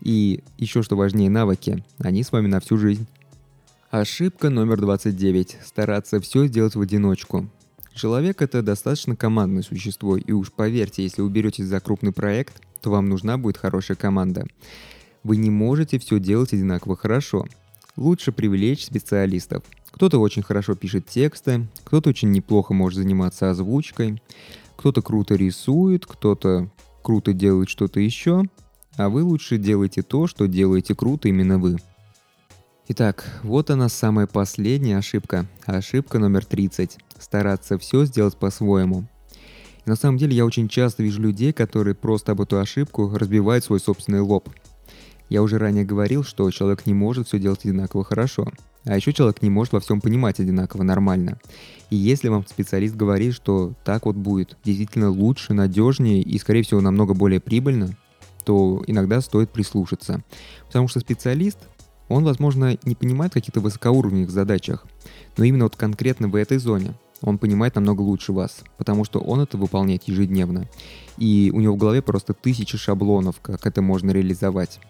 и 0.00 0.42
еще 0.56 0.82
что 0.82 0.96
важнее 0.96 1.30
навыки, 1.30 1.84
они 1.98 2.22
с 2.22 2.32
вами 2.32 2.46
на 2.46 2.60
всю 2.60 2.76
жизнь. 2.76 3.06
Ошибка 3.90 4.50
номер 4.50 4.80
29. 4.80 5.58
Стараться 5.64 6.20
все 6.20 6.46
сделать 6.46 6.74
в 6.74 6.80
одиночку. 6.80 7.48
Человек 7.94 8.42
это 8.42 8.62
достаточно 8.62 9.16
командное 9.16 9.62
существо, 9.62 10.16
и 10.16 10.30
уж 10.30 10.52
поверьте, 10.52 11.02
если 11.02 11.22
вы 11.22 11.30
беретесь 11.30 11.64
за 11.64 11.80
крупный 11.80 12.12
проект, 12.12 12.62
то 12.80 12.90
вам 12.90 13.08
нужна 13.08 13.38
будет 13.38 13.56
хорошая 13.56 13.96
команда. 13.96 14.46
Вы 15.24 15.36
не 15.36 15.50
можете 15.50 15.98
все 15.98 16.20
делать 16.20 16.52
одинаково 16.52 16.96
хорошо. 16.96 17.46
Лучше 17.96 18.30
привлечь 18.30 18.84
специалистов. 18.84 19.64
Кто-то 19.90 20.20
очень 20.20 20.42
хорошо 20.42 20.76
пишет 20.76 21.06
тексты, 21.06 21.66
кто-то 21.82 22.10
очень 22.10 22.30
неплохо 22.30 22.72
может 22.72 22.98
заниматься 22.98 23.50
озвучкой, 23.50 24.22
кто-то 24.76 25.02
круто 25.02 25.34
рисует, 25.34 26.06
кто-то 26.06 26.70
круто 27.08 27.32
делает 27.32 27.70
что-то 27.70 28.00
еще, 28.00 28.42
а 28.98 29.08
вы 29.08 29.22
лучше 29.22 29.56
делайте 29.56 30.02
то, 30.02 30.26
что 30.26 30.46
делаете 30.46 30.94
круто 30.94 31.26
именно 31.28 31.58
вы. 31.58 31.78
Итак, 32.88 33.24
вот 33.42 33.70
она 33.70 33.88
самая 33.88 34.26
последняя 34.26 34.98
ошибка. 34.98 35.46
Ошибка 35.64 36.18
номер 36.18 36.44
30. 36.44 36.98
Стараться 37.18 37.78
все 37.78 38.04
сделать 38.04 38.36
по-своему. 38.36 39.06
На 39.86 39.96
самом 39.96 40.18
деле 40.18 40.36
я 40.36 40.44
очень 40.44 40.68
часто 40.68 41.02
вижу 41.02 41.22
людей, 41.22 41.54
которые 41.54 41.94
просто 41.94 42.32
об 42.32 42.42
эту 42.42 42.58
ошибку 42.58 43.10
разбивают 43.16 43.64
свой 43.64 43.80
собственный 43.80 44.20
лоб. 44.20 44.50
Я 45.30 45.40
уже 45.42 45.56
ранее 45.56 45.86
говорил, 45.86 46.22
что 46.22 46.50
человек 46.50 46.84
не 46.84 46.92
может 46.92 47.28
все 47.28 47.38
делать 47.38 47.64
одинаково 47.64 48.04
хорошо. 48.04 48.48
А 48.88 48.96
еще 48.96 49.12
человек 49.12 49.42
не 49.42 49.50
может 49.50 49.74
во 49.74 49.80
всем 49.80 50.00
понимать 50.00 50.40
одинаково 50.40 50.82
нормально. 50.82 51.38
И 51.90 51.96
если 51.96 52.28
вам 52.28 52.46
специалист 52.46 52.96
говорит, 52.96 53.34
что 53.34 53.74
так 53.84 54.06
вот 54.06 54.16
будет 54.16 54.56
действительно 54.64 55.10
лучше, 55.10 55.52
надежнее 55.52 56.22
и, 56.22 56.38
скорее 56.38 56.62
всего, 56.62 56.80
намного 56.80 57.12
более 57.12 57.38
прибыльно, 57.38 57.90
то 58.44 58.82
иногда 58.86 59.20
стоит 59.20 59.50
прислушаться. 59.50 60.24
Потому 60.66 60.88
что 60.88 61.00
специалист, 61.00 61.58
он, 62.08 62.24
возможно, 62.24 62.78
не 62.84 62.94
понимает 62.94 63.34
каких-то 63.34 63.60
высокоуровневых 63.60 64.30
задачах, 64.30 64.86
но 65.36 65.44
именно 65.44 65.64
вот 65.64 65.76
конкретно 65.76 66.28
в 66.28 66.34
этой 66.34 66.56
зоне 66.56 66.94
он 67.20 67.36
понимает 67.36 67.74
намного 67.74 68.00
лучше 68.00 68.32
вас, 68.32 68.62
потому 68.78 69.04
что 69.04 69.20
он 69.20 69.40
это 69.40 69.58
выполняет 69.58 70.04
ежедневно. 70.04 70.66
И 71.18 71.50
у 71.52 71.60
него 71.60 71.74
в 71.74 71.78
голове 71.78 72.00
просто 72.00 72.32
тысячи 72.32 72.78
шаблонов, 72.78 73.36
как 73.42 73.66
это 73.66 73.82
можно 73.82 74.12
реализовать. 74.12 74.80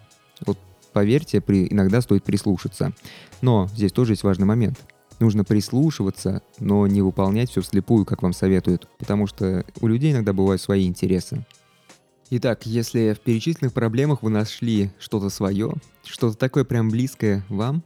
Вот 0.47 0.57
поверьте, 0.93 1.41
при, 1.41 1.67
иногда 1.71 2.01
стоит 2.01 2.25
прислушаться. 2.25 2.93
Но 3.41 3.69
здесь 3.75 3.93
тоже 3.93 4.13
есть 4.13 4.23
важный 4.23 4.47
момент. 4.47 4.79
Нужно 5.21 5.45
прислушиваться, 5.45 6.43
но 6.61 6.87
не 6.87 7.03
выполнять 7.03 7.51
все 7.51 7.61
вслепую, 7.61 8.05
как 8.05 8.23
вам 8.23 8.33
советуют, 8.33 8.89
потому 8.99 9.27
что 9.27 9.65
у 9.81 9.89
людей 9.89 10.13
иногда 10.13 10.33
бывают 10.33 10.63
свои 10.63 10.87
интересы. 10.87 11.45
Итак, 12.31 12.67
если 12.67 13.15
в 13.15 13.21
перечисленных 13.21 13.73
проблемах 13.73 14.23
вы 14.23 14.31
нашли 14.31 14.91
что-то 14.99 15.31
свое, 15.31 15.73
что-то 16.05 16.37
такое 16.37 16.65
прям 16.65 16.91
близкое 16.91 17.43
вам, 17.49 17.83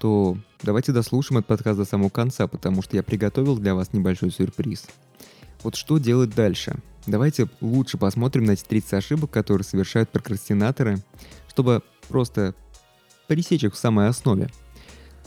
то 0.00 0.36
давайте 0.62 0.92
дослушаем 0.92 1.38
этот 1.38 1.48
подкаст 1.48 1.78
до 1.78 1.84
самого 1.84 2.08
конца, 2.08 2.46
потому 2.46 2.82
что 2.82 2.96
я 2.96 3.02
приготовил 3.02 3.56
для 3.56 3.74
вас 3.74 3.92
небольшой 3.92 4.30
сюрприз. 4.30 4.86
Вот 5.62 5.76
что 5.76 5.98
делать 5.98 6.34
дальше? 6.34 6.76
Давайте 7.06 7.48
лучше 7.60 7.98
посмотрим 7.98 8.44
на 8.44 8.52
эти 8.52 8.64
30 8.64 8.94
ошибок, 8.94 9.30
которые 9.30 9.64
совершают 9.64 10.10
прокрастинаторы, 10.10 11.02
чтобы 11.48 11.82
просто 12.08 12.54
пресечь 13.26 13.64
их 13.64 13.74
в 13.74 13.78
самой 13.78 14.08
основе. 14.08 14.50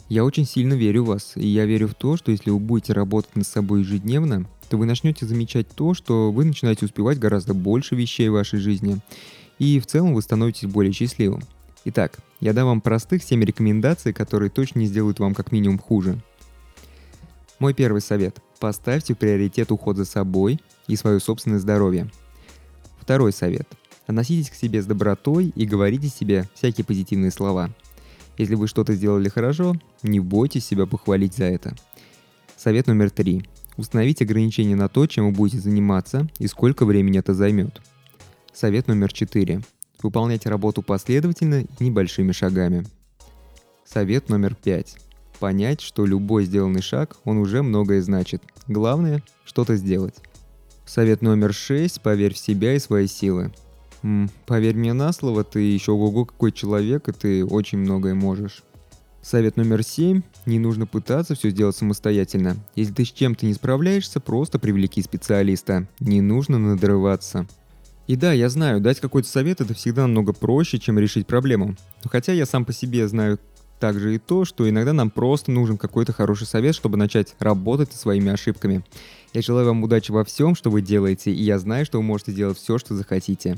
Я 0.08 0.24
очень 0.24 0.46
сильно 0.46 0.74
верю 0.74 1.04
в 1.04 1.08
вас, 1.08 1.32
и 1.36 1.46
я 1.46 1.66
верю 1.66 1.88
в 1.88 1.94
то, 1.94 2.16
что 2.16 2.32
если 2.32 2.50
вы 2.50 2.58
будете 2.58 2.94
работать 2.94 3.36
над 3.36 3.46
собой 3.46 3.80
ежедневно, 3.80 4.48
то 4.70 4.78
вы 4.78 4.86
начнете 4.86 5.26
замечать 5.26 5.68
то, 5.68 5.94
что 5.94 6.32
вы 6.32 6.44
начинаете 6.44 6.86
успевать 6.86 7.18
гораздо 7.18 7.52
больше 7.52 7.94
вещей 7.94 8.28
в 8.28 8.32
вашей 8.32 8.58
жизни, 8.58 8.98
и 9.58 9.80
в 9.80 9.86
целом 9.86 10.14
вы 10.14 10.22
становитесь 10.22 10.68
более 10.68 10.92
счастливым. 10.92 11.42
Итак, 11.84 12.18
я 12.40 12.52
дам 12.52 12.66
вам 12.66 12.80
простых 12.80 13.22
7 13.22 13.42
рекомендаций, 13.42 14.12
которые 14.12 14.50
точно 14.50 14.80
не 14.80 14.86
сделают 14.86 15.18
вам 15.18 15.34
как 15.34 15.52
минимум 15.52 15.78
хуже. 15.78 16.18
Мой 17.58 17.74
первый 17.74 18.00
совет. 18.00 18.40
Поставьте 18.60 19.14
в 19.14 19.18
приоритет 19.18 19.72
уход 19.72 19.96
за 19.96 20.04
собой 20.04 20.60
и 20.86 20.96
свое 20.96 21.20
собственное 21.20 21.58
здоровье. 21.58 22.10
Второй 23.00 23.32
совет. 23.32 23.68
Относитесь 24.08 24.48
к 24.48 24.54
себе 24.54 24.80
с 24.80 24.86
добротой 24.86 25.52
и 25.54 25.66
говорите 25.66 26.08
себе 26.08 26.48
всякие 26.54 26.82
позитивные 26.82 27.30
слова. 27.30 27.68
Если 28.38 28.54
вы 28.54 28.66
что-то 28.66 28.94
сделали 28.94 29.28
хорошо, 29.28 29.76
не 30.02 30.18
бойтесь 30.18 30.64
себя 30.64 30.86
похвалить 30.86 31.34
за 31.36 31.44
это. 31.44 31.76
Совет 32.56 32.86
номер 32.86 33.10
три. 33.10 33.46
Установите 33.76 34.24
ограничения 34.24 34.76
на 34.76 34.88
то, 34.88 35.06
чем 35.06 35.26
вы 35.26 35.32
будете 35.32 35.60
заниматься 35.60 36.26
и 36.38 36.46
сколько 36.46 36.86
времени 36.86 37.18
это 37.18 37.34
займет. 37.34 37.82
Совет 38.54 38.88
номер 38.88 39.12
четыре. 39.12 39.60
Выполняйте 40.02 40.48
работу 40.48 40.80
последовательно 40.80 41.64
и 41.78 41.84
небольшими 41.84 42.32
шагами. 42.32 42.86
Совет 43.84 44.30
номер 44.30 44.54
пять. 44.54 44.96
Понять, 45.38 45.82
что 45.82 46.06
любой 46.06 46.46
сделанный 46.46 46.82
шаг, 46.82 47.18
он 47.24 47.36
уже 47.36 47.62
многое 47.62 48.00
значит. 48.00 48.42
Главное– 48.68 49.22
что-то 49.44 49.76
сделать. 49.76 50.14
Совет 50.86 51.20
номер 51.20 51.52
шесть. 51.52 52.00
Поверь 52.00 52.32
в 52.32 52.38
себя 52.38 52.74
и 52.74 52.78
свои 52.78 53.06
силы. 53.06 53.52
Поверь 54.46 54.76
мне 54.76 54.92
на 54.92 55.12
слово, 55.12 55.44
ты 55.44 55.60
еще 55.60 55.92
ого 55.92 56.24
какой 56.24 56.52
человек, 56.52 57.08
и 57.08 57.12
ты 57.12 57.44
очень 57.44 57.78
многое 57.78 58.14
можешь. 58.14 58.62
Совет 59.20 59.56
номер 59.56 59.82
семь. 59.82 60.22
Не 60.46 60.58
нужно 60.58 60.86
пытаться 60.86 61.34
все 61.34 61.50
сделать 61.50 61.76
самостоятельно. 61.76 62.56
Если 62.76 62.94
ты 62.94 63.04
с 63.04 63.10
чем-то 63.10 63.44
не 63.44 63.54
справляешься, 63.54 64.20
просто 64.20 64.58
привлеки 64.58 65.02
специалиста. 65.02 65.86
Не 66.00 66.20
нужно 66.20 66.58
надрываться. 66.58 67.46
И 68.06 68.16
да, 68.16 68.32
я 68.32 68.48
знаю, 68.48 68.80
дать 68.80 69.00
какой-то 69.00 69.28
совет 69.28 69.60
это 69.60 69.74
всегда 69.74 70.02
намного 70.02 70.32
проще, 70.32 70.78
чем 70.78 70.98
решить 70.98 71.26
проблему. 71.26 71.76
Но 72.02 72.10
хотя 72.10 72.32
я 72.32 72.46
сам 72.46 72.64
по 72.64 72.72
себе 72.72 73.06
знаю 73.06 73.38
также 73.80 74.14
и 74.14 74.18
то, 74.18 74.44
что 74.44 74.68
иногда 74.68 74.92
нам 74.92 75.10
просто 75.10 75.50
нужен 75.50 75.76
какой-то 75.76 76.12
хороший 76.12 76.46
совет, 76.46 76.74
чтобы 76.74 76.96
начать 76.96 77.34
работать 77.38 77.92
со 77.92 77.98
своими 77.98 78.32
ошибками. 78.32 78.82
Я 79.34 79.42
желаю 79.42 79.66
вам 79.66 79.82
удачи 79.82 80.10
во 80.10 80.24
всем, 80.24 80.54
что 80.54 80.70
вы 80.70 80.80
делаете, 80.80 81.30
и 81.30 81.42
я 81.42 81.58
знаю, 81.58 81.84
что 81.84 81.98
вы 81.98 82.04
можете 82.04 82.32
делать 82.32 82.56
все, 82.56 82.78
что 82.78 82.96
захотите. 82.96 83.56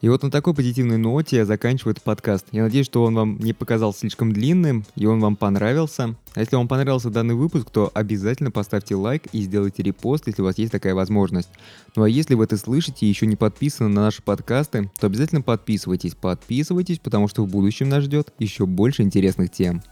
И 0.00 0.08
вот 0.08 0.22
на 0.22 0.30
такой 0.30 0.54
позитивной 0.54 0.96
ноте 0.96 1.36
я 1.36 1.44
заканчиваю 1.44 1.92
этот 1.92 2.04
подкаст. 2.04 2.46
Я 2.52 2.62
надеюсь, 2.62 2.86
что 2.86 3.04
он 3.04 3.14
вам 3.14 3.38
не 3.38 3.52
показался 3.52 4.00
слишком 4.00 4.32
длинным, 4.32 4.86
и 4.96 5.04
он 5.04 5.20
вам 5.20 5.36
понравился. 5.36 6.14
А 6.34 6.40
если 6.40 6.56
вам 6.56 6.68
понравился 6.68 7.10
данный 7.10 7.34
выпуск, 7.34 7.70
то 7.70 7.90
обязательно 7.92 8.50
поставьте 8.50 8.94
лайк 8.94 9.24
и 9.32 9.42
сделайте 9.42 9.82
репост, 9.82 10.26
если 10.26 10.40
у 10.40 10.46
вас 10.46 10.56
есть 10.56 10.72
такая 10.72 10.94
возможность. 10.94 11.50
Ну 11.96 12.04
а 12.04 12.08
если 12.08 12.34
вы 12.34 12.44
это 12.44 12.56
слышите 12.56 13.04
и 13.04 13.08
еще 13.10 13.26
не 13.26 13.36
подписаны 13.36 13.90
на 13.90 14.02
наши 14.02 14.22
подкасты, 14.22 14.90
то 14.98 15.06
обязательно 15.06 15.42
подписывайтесь. 15.42 16.14
Подписывайтесь, 16.14 16.98
потому 16.98 17.28
что 17.28 17.44
в 17.44 17.50
будущем 17.50 17.90
нас 17.90 18.04
ждет 18.04 18.32
еще 18.38 18.64
больше 18.64 19.02
интересных 19.02 19.50
тем. 19.50 19.82